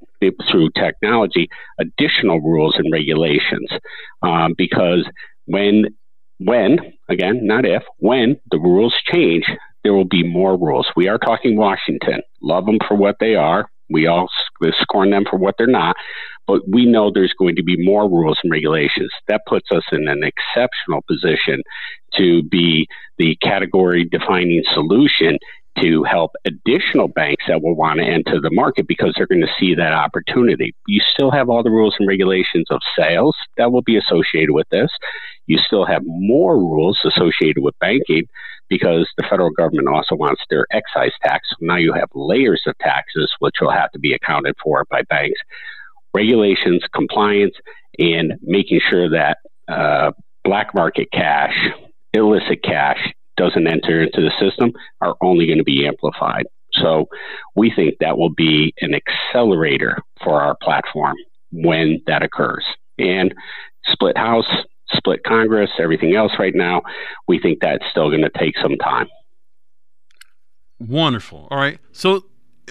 through 0.50 0.70
technology 0.78 1.50
additional 1.80 2.40
rules 2.40 2.76
and 2.78 2.92
regulations. 2.94 3.70
Um, 4.22 4.54
because 4.58 5.06
when 5.46 5.86
when, 6.44 6.80
again, 7.10 7.46
not 7.46 7.66
if, 7.66 7.84
when 8.00 8.38
the 8.50 8.60
rules 8.60 8.96
change, 9.06 9.46
there 9.84 9.94
will 9.94 10.06
be 10.06 10.24
more 10.24 10.58
rules. 10.58 10.88
We 10.96 11.08
are 11.08 11.18
talking 11.18 11.58
Washington. 11.58 12.22
Love 12.42 12.66
them 12.66 12.78
for 12.88 12.96
what 12.96 13.16
they 13.20 13.36
are. 13.36 13.70
We 13.90 14.08
all 14.08 14.30
scorn 14.82 15.10
them 15.12 15.26
for 15.30 15.38
what 15.38 15.56
they're 15.58 15.68
not. 15.68 15.96
But 16.48 16.62
we 16.68 16.86
know 16.86 17.12
there's 17.12 17.34
going 17.38 17.56
to 17.58 17.64
be 17.64 17.84
more 17.84 18.10
rules 18.10 18.40
and 18.44 18.52
regulations. 18.52 19.12
That 19.28 19.42
puts 19.48 19.70
us 19.72 19.84
in 19.92 20.08
an 20.08 20.24
exceptional 20.24 21.04
position 21.08 21.62
to 22.18 22.44
be 22.44 22.88
the 23.18 23.38
category 23.42 24.06
defining 24.06 24.64
solution 24.74 25.38
to 25.80 26.04
help 26.04 26.32
additional 26.46 27.08
banks 27.08 27.46
that 27.48 27.62
will 27.62 27.76
want 27.76 28.00
to 28.00 28.06
enter 28.06 28.42
the 28.42 28.52
market 28.52 28.88
because 28.88 29.14
they're 29.16 29.28
going 29.28 29.42
to 29.42 29.54
see 29.60 29.74
that 29.76 29.94
opportunity. 29.94 30.76
You 30.88 31.02
still 31.14 31.32
have 31.32 31.50
all 31.50 31.64
the 31.64 31.70
rules 31.70 31.96
and 31.98 32.08
regulations 32.08 32.68
of 32.70 32.82
sales 32.98 33.36
that 33.58 33.72
will 33.72 33.82
be 33.82 33.98
associated 33.98 34.52
with 34.52 34.68
this. 34.70 34.90
You 35.48 35.58
still 35.58 35.86
have 35.86 36.02
more 36.06 36.58
rules 36.58 37.00
associated 37.06 37.64
with 37.64 37.78
banking 37.80 38.24
because 38.68 39.10
the 39.18 39.26
federal 39.30 39.50
government 39.52 39.88
also 39.88 40.16
wants 40.16 40.42
their 40.50 40.66
excise 40.72 41.14
tax. 41.24 41.48
Now 41.62 41.78
you 41.78 41.94
have 41.94 42.10
layers 42.14 42.62
of 42.68 42.78
taxes 42.80 43.32
which 43.40 43.56
will 43.62 43.72
have 43.72 43.92
to 43.92 44.00
be 44.00 44.14
accounted 44.14 44.56
for 44.62 44.86
by 44.90 45.04
banks. 45.04 45.40
Regulations, 46.14 46.84
compliance, 46.94 47.56
and 47.98 48.34
making 48.42 48.82
sure 48.90 49.10
that 49.10 49.38
uh, 49.70 50.12
black 50.44 50.76
market 50.76 51.10
cash, 51.12 51.56
illicit 52.14 52.62
cash 52.64 53.14
doesn't 53.38 53.68
enter 53.68 54.04
into 54.04 54.22
the 54.22 54.32
system 54.40 54.72
are 55.02 55.16
only 55.22 55.46
going 55.46 55.58
to 55.58 55.64
be 55.64 55.88
amplified. 55.88 56.46
So 56.74 57.08
we 57.56 57.72
think 57.76 57.96
that 58.00 58.18
will 58.18 58.34
be 58.34 58.74
an 58.82 58.94
accelerator 58.94 59.98
for 60.24 60.42
our 60.42 60.56
platform 60.62 61.16
when 61.52 62.02
that 62.08 62.24
occurs. 62.24 62.66
And 62.98 63.34
split 63.88 64.18
house, 64.18 64.50
split 64.94 65.24
Congress, 65.26 65.70
everything 65.80 66.16
else 66.16 66.34
right 66.40 66.56
now, 66.56 66.82
we 67.28 67.40
think 67.40 67.60
that's 67.62 67.84
still 67.90 68.10
going 68.10 68.22
to 68.22 68.32
take 68.38 68.58
some 68.62 68.78
time. 68.78 69.08
Wonderful. 70.80 71.48
All 71.52 71.58
right. 71.58 71.80
So 71.92 72.26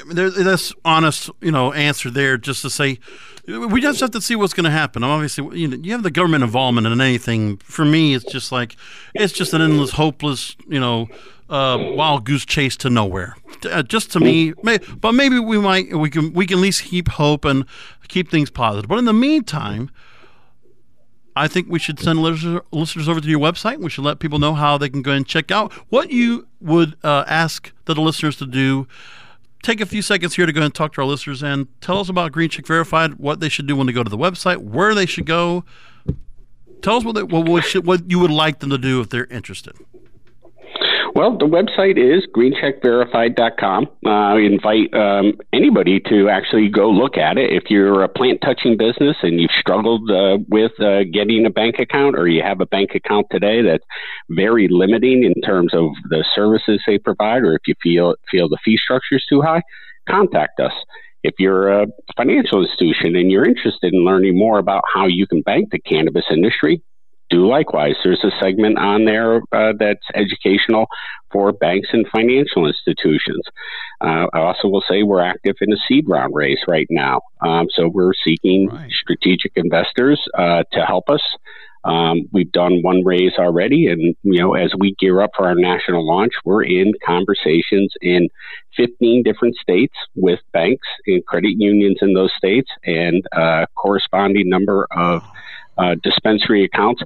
there, 0.09 0.31
that's 0.31 0.73
honest, 0.85 1.31
you 1.41 1.51
know, 1.51 1.73
answer 1.73 2.11
there. 2.11 2.37
Just 2.37 2.63
to 2.63 2.71
say, 2.71 2.99
we 3.47 3.81
just 3.81 4.01
have 4.01 4.11
to 4.13 4.21
see 4.21 4.37
what's 4.37 4.53
going 4.53 4.65
to 4.65 4.71
happen. 4.71 5.03
Obviously, 5.05 5.59
you 5.59 5.69
know, 5.69 5.77
you 5.77 5.93
have 5.93 6.03
the 6.03 6.11
government 6.11 6.45
involvement 6.45 6.87
in 6.87 7.01
anything. 7.01 7.59
For 7.59 7.85
me, 7.85 8.15
it's 8.15 8.25
just 8.25 8.53
like 8.53 8.77
it's 9.15 9.33
just 9.33 9.53
an 9.53 9.63
endless, 9.63 9.93
hopeless, 9.93 10.57
you 10.69 10.81
know, 10.81 11.09
uh, 11.49 11.79
wild 11.95 12.25
goose 12.25 12.45
chase 12.45 12.77
to 12.79 12.91
nowhere. 12.91 13.37
Uh, 13.69 13.83
just 13.83 14.13
to 14.13 14.21
me, 14.21 14.53
may, 14.63 14.79
but 14.79 15.13
maybe 15.13 15.39
we 15.39 15.59
might 15.59 15.93
we 15.97 16.11
can 16.11 16.33
we 16.33 16.47
can 16.47 16.59
at 16.59 16.63
least 16.63 16.85
keep 16.85 17.09
hope 17.09 17.45
and 17.45 17.65
keep 18.09 18.31
things 18.31 18.51
positive. 18.51 18.89
But 18.89 18.99
in 18.99 19.05
the 19.05 19.13
meantime. 19.13 19.91
I 21.37 21.47
think 21.47 21.69
we 21.71 21.79
should 21.79 22.01
send 22.01 22.21
listeners 22.21 23.09
over 23.09 23.21
to 23.21 23.29
your 23.29 23.39
website. 23.39 23.79
We 23.79 23.89
should 23.89 24.05
let 24.05 24.19
people 24.19 24.41
know 24.41 24.53
how 24.53 24.77
they 24.77 24.89
can 24.89 25.01
go 25.01 25.13
and 25.13 25.25
check 25.25 25.53
out 25.53 25.73
what 25.89 26.11
you 26.11 26.49
would 26.61 26.97
uh, 27.05 27.25
ask 27.27 27.73
the 27.85 27.95
listeners 27.95 28.37
to 28.39 28.47
do 28.47 28.89
take 29.63 29.81
a 29.81 29.87
few 29.87 30.03
seconds 30.03 30.35
here 30.37 30.47
to 30.47 30.53
go 30.53 30.63
and 30.63 30.75
talk 30.75 30.95
to 30.95 31.01
our 31.01 31.07
listeners 31.07 31.43
and 31.43 31.69
tell 31.81 31.99
us 31.99 32.09
about 32.09 32.33
Green 32.33 32.49
Check 32.49 32.67
Verified, 32.67 33.15
what 33.15 33.41
they 33.41 33.49
should 33.49 33.67
do 33.67 33.77
when 33.77 33.87
they 33.87 33.93
go 33.93 34.03
to 34.03 34.11
the 34.11 34.19
website, 34.19 34.59
where 34.59 34.95
they 34.95 35.07
should 35.07 35.27
go. 35.27 35.65
Tell 36.83 36.97
us 36.97 37.05
what, 37.05 37.15
they, 37.15 37.23
what, 37.23 37.47
what, 37.47 37.65
should, 37.65 37.87
what 37.87 38.11
you 38.11 38.19
would 38.19 38.31
like 38.31 38.61
them 38.61 38.71
to 38.71 38.79
do 38.79 39.01
if 39.01 39.11
they're 39.11 39.27
interested. 39.27 39.77
Well, 41.15 41.37
the 41.37 41.47
website 41.47 41.99
is 41.99 42.27
greencheckverified.com. 42.37 43.89
Uh, 44.07 44.09
I 44.09 44.39
invite 44.39 44.95
um, 44.95 45.33
anybody 45.53 45.99
to 46.09 46.29
actually 46.29 46.69
go 46.69 46.89
look 46.89 47.17
at 47.17 47.37
it. 47.37 47.53
If 47.53 47.65
you're 47.69 48.05
a 48.05 48.09
plant 48.09 48.41
touching 48.43 48.77
business 48.77 49.17
and 49.23 49.41
you've 49.41 49.51
struggled 49.59 50.09
uh, 50.09 50.39
with 50.49 50.73
uh, 50.81 51.03
getting 51.13 51.47
a 51.47 51.51
bank 51.51 51.77
account 51.81 52.17
or 52.17 52.29
you 52.29 52.43
have 52.43 52.61
a 52.61 52.67
bank 52.67 52.91
account 52.95 53.27
today 53.31 53.61
that's 53.61 53.85
very 54.31 54.69
limiting 54.71 55.25
in 55.25 55.41
terms 55.43 55.75
of 55.75 55.91
the 56.11 56.25
services 56.35 56.81
they 56.87 56.99
provide, 56.99 57.43
or 57.43 57.55
if 57.55 57.63
you 57.67 57.75
feel, 57.83 58.15
feel 58.31 58.49
the 58.49 58.59
fee 58.65 58.77
structure 58.77 59.17
is 59.17 59.27
too 59.29 59.43
high, 59.43 59.63
contact 60.09 60.61
us. 60.61 60.73
If 61.23 61.35
you're 61.39 61.83
a 61.83 61.87
financial 62.17 62.63
institution 62.63 63.17
and 63.17 63.31
you're 63.31 63.45
interested 63.45 63.93
in 63.93 64.05
learning 64.05 64.39
more 64.39 64.59
about 64.59 64.85
how 64.95 65.07
you 65.07 65.27
can 65.27 65.43
bank 65.43 65.71
the 65.71 65.81
cannabis 65.81 66.25
industry, 66.31 66.83
do 67.31 67.49
likewise. 67.49 67.95
There's 68.03 68.22
a 68.24 68.31
segment 68.41 68.78
on 68.78 69.05
there 69.05 69.41
uh, 69.53 69.72
that's 69.78 70.05
educational 70.14 70.87
for 71.33 71.53
banks 71.53 71.89
and 71.93 72.07
financial 72.09 72.66
institutions. 72.66 73.45
Uh, 74.01 74.26
I 74.33 74.41
also 74.41 74.68
will 74.68 74.83
say 74.89 75.03
we're 75.03 75.22
active 75.22 75.57
in 75.61 75.72
a 75.72 75.76
seed 75.89 76.05
round 76.09 76.35
race 76.35 76.59
right 76.66 76.89
now. 76.91 77.20
Um, 77.41 77.68
so 77.70 77.89
we're 77.89 78.12
seeking 78.24 78.68
right. 78.68 78.91
strategic 78.91 79.53
investors 79.57 80.20
uh, 80.37 80.64
to 80.72 80.85
help 80.85 81.09
us. 81.09 81.22
Um, 81.83 82.28
we've 82.33 82.53
done 82.53 82.83
one 82.83 83.03
raise 83.05 83.33
already, 83.39 83.87
and 83.87 84.14
you 84.22 84.41
know, 84.41 84.53
as 84.53 84.70
we 84.78 84.95
gear 84.99 85.22
up 85.22 85.31
for 85.35 85.47
our 85.47 85.55
national 85.55 86.07
launch, 86.07 86.33
we're 86.45 86.64
in 86.64 86.93
conversations 87.07 87.95
in 88.03 88.28
15 88.76 89.22
different 89.22 89.57
states 89.57 89.95
with 90.14 90.41
banks 90.53 90.87
and 91.07 91.24
credit 91.24 91.55
unions 91.57 91.97
in 92.03 92.12
those 92.12 92.33
states, 92.37 92.68
and 92.85 93.24
a 93.33 93.66
corresponding 93.76 94.51
number 94.51 94.87
of 94.91 95.22
uh, 95.81 95.97
dispensary 96.03 96.64
accounts. 96.64 97.03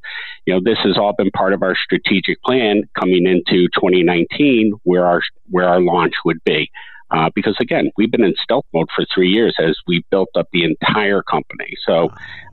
You 0.47 0.55
know, 0.55 0.61
this 0.63 0.79
has 0.85 0.99
all 0.99 1.15
been 1.17 1.31
part 1.31 1.53
of 1.53 1.63
our 1.63 1.77
strategic 1.77 2.43
plan 2.43 2.83
coming 2.99 3.27
into 3.27 3.69
2019, 3.75 4.73
where 4.83 5.07
our 5.07 5.23
where 5.51 5.69
our 5.69 5.81
launch 5.81 6.15
would 6.25 6.43
be. 6.45 6.71
Uh, 7.11 7.31
because 7.35 7.57
again, 7.61 7.91
we've 7.97 8.11
been 8.11 8.25
in 8.25 8.35
stealth 8.43 8.65
mode 8.73 8.89
for 8.95 9.05
three 9.15 9.29
years 9.29 9.55
as 9.61 9.77
we 9.87 10.05
built 10.11 10.31
up 10.35 10.49
the 10.53 10.65
entire 10.65 11.23
company. 11.23 11.69
So 11.87 12.09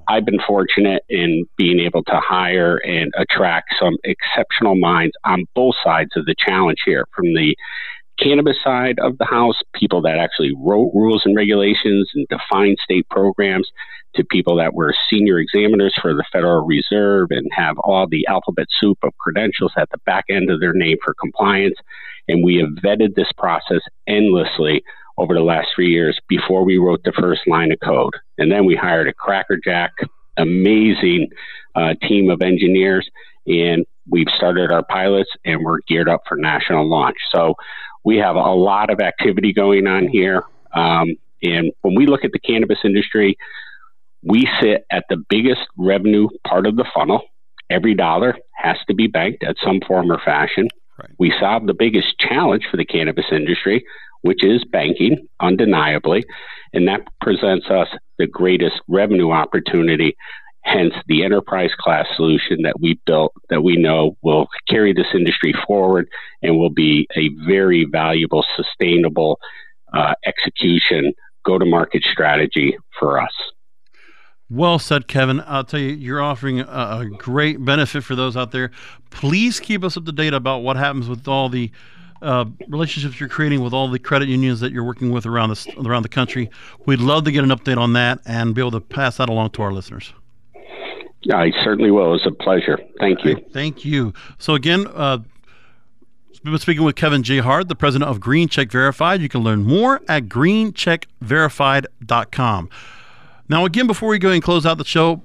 I've 0.07 0.25
been 0.25 0.41
fortunate 0.45 1.03
in 1.09 1.45
being 1.57 1.79
able 1.79 2.03
to 2.03 2.19
hire 2.19 2.77
and 2.77 3.11
attract 3.17 3.73
some 3.79 3.95
exceptional 4.03 4.75
minds 4.75 5.13
on 5.23 5.45
both 5.55 5.75
sides 5.83 6.11
of 6.15 6.25
the 6.25 6.35
challenge 6.37 6.79
here 6.85 7.05
from 7.15 7.33
the 7.33 7.55
cannabis 8.19 8.57
side 8.63 8.99
of 8.99 9.17
the 9.17 9.25
house, 9.25 9.55
people 9.73 10.01
that 10.01 10.17
actually 10.17 10.53
wrote 10.59 10.91
rules 10.93 11.23
and 11.25 11.35
regulations 11.35 12.09
and 12.13 12.27
defined 12.29 12.77
state 12.83 13.07
programs, 13.09 13.67
to 14.15 14.23
people 14.25 14.55
that 14.57 14.73
were 14.73 14.93
senior 15.09 15.39
examiners 15.39 15.93
for 16.01 16.13
the 16.13 16.23
Federal 16.31 16.65
Reserve 16.65 17.27
and 17.31 17.49
have 17.53 17.77
all 17.79 18.07
the 18.07 18.25
alphabet 18.27 18.67
soup 18.79 18.97
of 19.03 19.17
credentials 19.17 19.71
at 19.77 19.89
the 19.91 19.97
back 20.05 20.25
end 20.29 20.49
of 20.49 20.59
their 20.59 20.73
name 20.73 20.97
for 21.03 21.13
compliance. 21.19 21.77
And 22.27 22.43
we 22.43 22.57
have 22.57 22.69
vetted 22.83 23.15
this 23.15 23.31
process 23.37 23.81
endlessly 24.07 24.83
over 25.17 25.33
the 25.33 25.41
last 25.41 25.69
three 25.75 25.89
years 25.89 26.19
before 26.27 26.63
we 26.63 26.77
wrote 26.77 27.03
the 27.03 27.13
first 27.13 27.41
line 27.47 27.71
of 27.71 27.79
code. 27.83 28.13
And 28.37 28.51
then 28.51 28.65
we 28.65 28.75
hired 28.75 29.07
a 29.07 29.13
crackerjack, 29.13 29.91
amazing 30.37 31.29
uh, 31.75 31.93
team 32.01 32.29
of 32.29 32.41
engineers, 32.41 33.09
and 33.47 33.85
we've 34.09 34.29
started 34.35 34.71
our 34.71 34.83
pilots 34.83 35.29
and 35.45 35.63
we're 35.63 35.79
geared 35.87 36.09
up 36.09 36.21
for 36.27 36.37
national 36.37 36.89
launch. 36.89 37.17
So 37.33 37.55
we 38.03 38.17
have 38.17 38.35
a 38.35 38.39
lot 38.39 38.89
of 38.89 38.99
activity 38.99 39.53
going 39.53 39.87
on 39.87 40.07
here. 40.07 40.43
Um, 40.73 41.15
and 41.43 41.71
when 41.81 41.95
we 41.95 42.07
look 42.07 42.23
at 42.23 42.31
the 42.31 42.39
cannabis 42.39 42.79
industry, 42.83 43.37
we 44.23 44.47
sit 44.61 44.85
at 44.91 45.05
the 45.09 45.23
biggest 45.29 45.61
revenue 45.77 46.27
part 46.47 46.67
of 46.67 46.75
the 46.75 46.85
funnel. 46.93 47.21
Every 47.69 47.95
dollar 47.95 48.37
has 48.55 48.77
to 48.87 48.93
be 48.93 49.07
banked 49.07 49.43
at 49.43 49.55
some 49.63 49.79
form 49.87 50.11
or 50.11 50.19
fashion. 50.23 50.67
Right. 50.99 51.09
We 51.17 51.33
solve 51.39 51.65
the 51.65 51.73
biggest 51.73 52.19
challenge 52.19 52.67
for 52.69 52.77
the 52.77 52.85
cannabis 52.85 53.25
industry, 53.31 53.83
which 54.21 54.43
is 54.43 54.63
banking, 54.65 55.27
undeniably, 55.39 56.23
and 56.73 56.87
that 56.87 57.01
presents 57.21 57.67
us 57.69 57.87
the 58.17 58.27
greatest 58.27 58.79
revenue 58.87 59.31
opportunity. 59.31 60.15
Hence, 60.63 60.93
the 61.07 61.23
enterprise 61.23 61.71
class 61.79 62.05
solution 62.15 62.61
that 62.63 62.79
we 62.79 62.99
built 63.07 63.33
that 63.49 63.63
we 63.63 63.77
know 63.77 64.15
will 64.21 64.47
carry 64.69 64.93
this 64.93 65.07
industry 65.15 65.53
forward 65.65 66.07
and 66.43 66.57
will 66.57 66.69
be 66.69 67.07
a 67.15 67.29
very 67.47 67.87
valuable, 67.91 68.45
sustainable 68.55 69.39
uh, 69.91 70.13
execution 70.25 71.13
go 71.43 71.57
to 71.57 71.65
market 71.65 72.03
strategy 72.11 72.77
for 72.99 73.19
us. 73.19 73.31
Well 74.51 74.79
said, 74.79 75.07
Kevin. 75.07 75.41
I'll 75.47 75.63
tell 75.63 75.79
you, 75.79 75.93
you're 75.93 76.21
offering 76.21 76.59
a, 76.59 76.65
a, 76.65 77.09
great 77.17 77.63
benefit 77.63 78.03
for 78.03 78.15
those 78.15 78.35
out 78.35 78.51
there. 78.51 78.69
Please 79.09 79.61
keep 79.61 79.81
us 79.81 79.95
up 79.95 80.03
to 80.03 80.11
date 80.11 80.33
about 80.33 80.59
what 80.59 80.75
happens 80.75 81.07
with 81.07 81.25
all 81.25 81.47
the 81.47 81.71
uh, 82.21 82.43
relationships 82.67 83.17
you're 83.17 83.29
creating 83.29 83.63
with 83.63 83.73
all 83.73 83.87
the 83.87 83.97
credit 83.97 84.27
unions 84.27 84.59
that 84.59 84.73
you're 84.73 84.83
working 84.83 85.09
with 85.09 85.25
around 85.25 85.51
the 85.51 85.73
around 85.87 86.03
the 86.03 86.09
country. 86.09 86.49
We'd 86.85 86.99
love 86.99 87.23
to 87.23 87.31
get 87.31 87.45
an 87.45 87.49
update 87.49 87.77
on 87.77 87.93
that 87.93 88.19
and 88.25 88.53
be 88.53 88.61
able 88.61 88.71
to 88.71 88.81
pass 88.81 89.15
that 89.17 89.29
along 89.29 89.51
to 89.51 89.61
our 89.61 89.71
listeners. 89.71 90.11
Yeah, 91.21 91.37
I 91.37 91.51
certainly 91.63 91.91
will. 91.91 92.13
It's 92.15 92.25
a 92.25 92.31
pleasure. 92.31 92.77
Thank 92.99 93.23
you. 93.23 93.35
Right, 93.35 93.53
thank 93.53 93.85
you. 93.85 94.13
So 94.37 94.55
again. 94.55 94.85
Uh, 94.87 95.19
We've 96.43 96.53
been 96.53 96.59
speaking 96.59 96.83
with 96.83 96.95
Kevin 96.95 97.21
J. 97.21 97.37
Hart, 97.37 97.67
the 97.67 97.75
president 97.75 98.09
of 98.09 98.19
Green 98.19 98.47
Check 98.47 98.71
Verified. 98.71 99.21
You 99.21 99.29
can 99.29 99.41
learn 99.41 99.61
more 99.61 100.01
at 100.07 100.23
greencheckverified.com. 100.23 102.69
Now, 103.51 103.65
again, 103.65 103.85
before 103.85 104.07
we 104.07 104.17
go 104.17 104.29
and 104.29 104.41
close 104.41 104.65
out 104.65 104.77
the 104.77 104.85
show, 104.85 105.23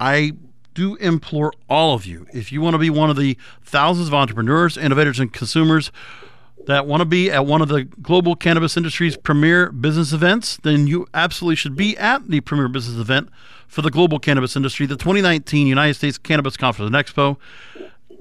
I 0.00 0.32
do 0.74 0.96
implore 0.96 1.52
all 1.68 1.94
of 1.94 2.04
you 2.04 2.26
if 2.34 2.50
you 2.50 2.60
want 2.60 2.74
to 2.74 2.78
be 2.78 2.90
one 2.90 3.10
of 3.10 3.16
the 3.16 3.38
thousands 3.62 4.08
of 4.08 4.14
entrepreneurs, 4.14 4.76
innovators, 4.76 5.20
and 5.20 5.32
consumers 5.32 5.92
that 6.66 6.84
want 6.88 7.00
to 7.00 7.04
be 7.04 7.30
at 7.30 7.46
one 7.46 7.62
of 7.62 7.68
the 7.68 7.84
global 7.84 8.34
cannabis 8.34 8.76
industry's 8.76 9.16
premier 9.16 9.70
business 9.70 10.12
events, 10.12 10.58
then 10.64 10.88
you 10.88 11.06
absolutely 11.14 11.54
should 11.54 11.76
be 11.76 11.96
at 11.96 12.26
the 12.26 12.40
premier 12.40 12.66
business 12.66 12.98
event 12.98 13.28
for 13.68 13.82
the 13.82 13.90
global 13.90 14.18
cannabis 14.18 14.56
industry, 14.56 14.84
the 14.84 14.96
2019 14.96 15.68
United 15.68 15.94
States 15.94 16.18
Cannabis 16.18 16.56
Conference 16.56 16.92
and 16.92 16.96
Expo, 16.96 17.36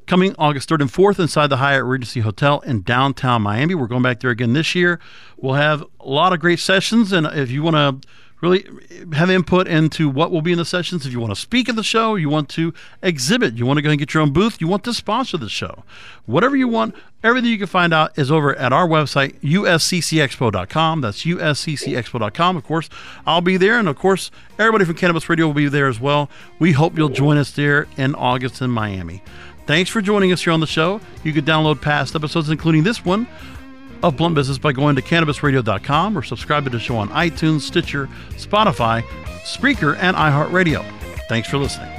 coming 0.06 0.36
August 0.38 0.70
3rd 0.70 0.82
and 0.82 0.92
4th 0.94 1.18
inside 1.18 1.48
the 1.48 1.58
Hyatt 1.58 1.86
Regency 1.86 2.20
Hotel 2.20 2.60
in 2.60 2.84
downtown 2.84 3.42
Miami. 3.42 3.74
We're 3.74 3.88
going 3.88 4.04
back 4.04 4.20
there 4.20 4.30
again 4.30 4.54
this 4.54 4.76
year. 4.76 5.00
We'll 5.38 5.56
have 5.56 5.84
a 6.00 6.08
lot 6.08 6.34
of 6.34 6.40
great 6.40 6.60
sessions, 6.60 7.12
and 7.12 7.26
if 7.26 7.50
you 7.50 7.64
want 7.64 8.04
to 8.04 8.08
really 8.42 8.66
have 9.14 9.30
input 9.30 9.68
into 9.68 10.10
what 10.10 10.32
will 10.32 10.42
be 10.42 10.52
in 10.52 10.58
the 10.58 10.66
sessions. 10.66 11.06
If 11.06 11.12
you 11.12 11.20
want 11.20 11.34
to 11.34 11.40
speak 11.40 11.68
at 11.70 11.76
the 11.76 11.84
show, 11.84 12.16
you 12.16 12.30
want 12.30 12.50
to 12.50 12.74
exhibit, 13.02 13.56
you 13.56 13.66
want 13.66 13.78
to 13.78 13.82
go 13.82 13.90
and 13.90 14.00
get 14.00 14.14
your 14.14 14.24
own 14.24 14.32
booth, 14.32 14.62
you 14.62 14.68
want 14.68 14.84
to 14.86 14.94
sponsor 14.94 15.38
the 15.38 15.50
show, 15.50 15.84
whatever 16.26 16.56
you 16.56 16.68
want, 16.68 16.96
everything 17.24 17.50
you 17.50 17.58
can 17.58 17.68
find 17.68 17.94
out 17.94 18.18
is 18.18 18.32
over 18.32 18.56
at 18.56 18.72
our 18.72 18.88
website, 18.88 19.40
usccexpo.com. 19.42 21.02
That's 21.02 21.24
usccexpo.com. 21.24 22.58
Of 22.58 22.64
course, 22.64 22.90
I'll 23.26 23.42
be 23.42 23.58
there. 23.58 23.78
And 23.78 23.90
of 23.90 23.98
course, 23.98 24.32
everybody 24.58 24.86
from 24.86 24.96
Cannabis 24.96 25.28
Radio 25.30 25.48
will 25.48 25.54
be 25.54 25.68
there 25.68 25.88
as 25.88 26.00
well. 26.00 26.30
We 26.60 26.72
hope 26.72 26.98
you'll 26.98 27.10
join 27.10 27.38
us 27.38 27.52
there 27.52 27.88
in 27.98 28.16
August 28.16 28.62
in 28.62 28.70
Miami. 28.70 29.22
Thanks 29.66 29.90
for 29.90 30.02
joining 30.02 30.32
us 30.32 30.44
here 30.44 30.54
on 30.54 30.62
the 30.62 30.68
show. 30.68 31.00
You 31.24 31.32
can 31.32 31.46
download 31.46 31.82
past 31.82 32.16
episodes, 32.16 32.50
including 32.50 32.84
this 32.84 33.06
one 33.06 33.28
of 34.04 34.18
Blunt 34.18 34.36
Business 34.36 34.58
by 34.58 34.72
going 34.72 34.96
to 34.96 35.02
cannabisradio.com 35.02 36.18
or 36.18 36.24
subscribe 36.24 36.64
to 36.66 36.70
the 36.70 36.80
show 36.80 36.98
on 36.98 37.10
iTunes, 37.10 37.62
Stitcher, 37.62 38.08
Spotify, 38.32 39.02
Spreaker, 39.44 39.98
and 40.00 40.16
iHeartRadio. 40.16 40.84
Thanks 41.28 41.50
for 41.50 41.58
listening. 41.58 41.99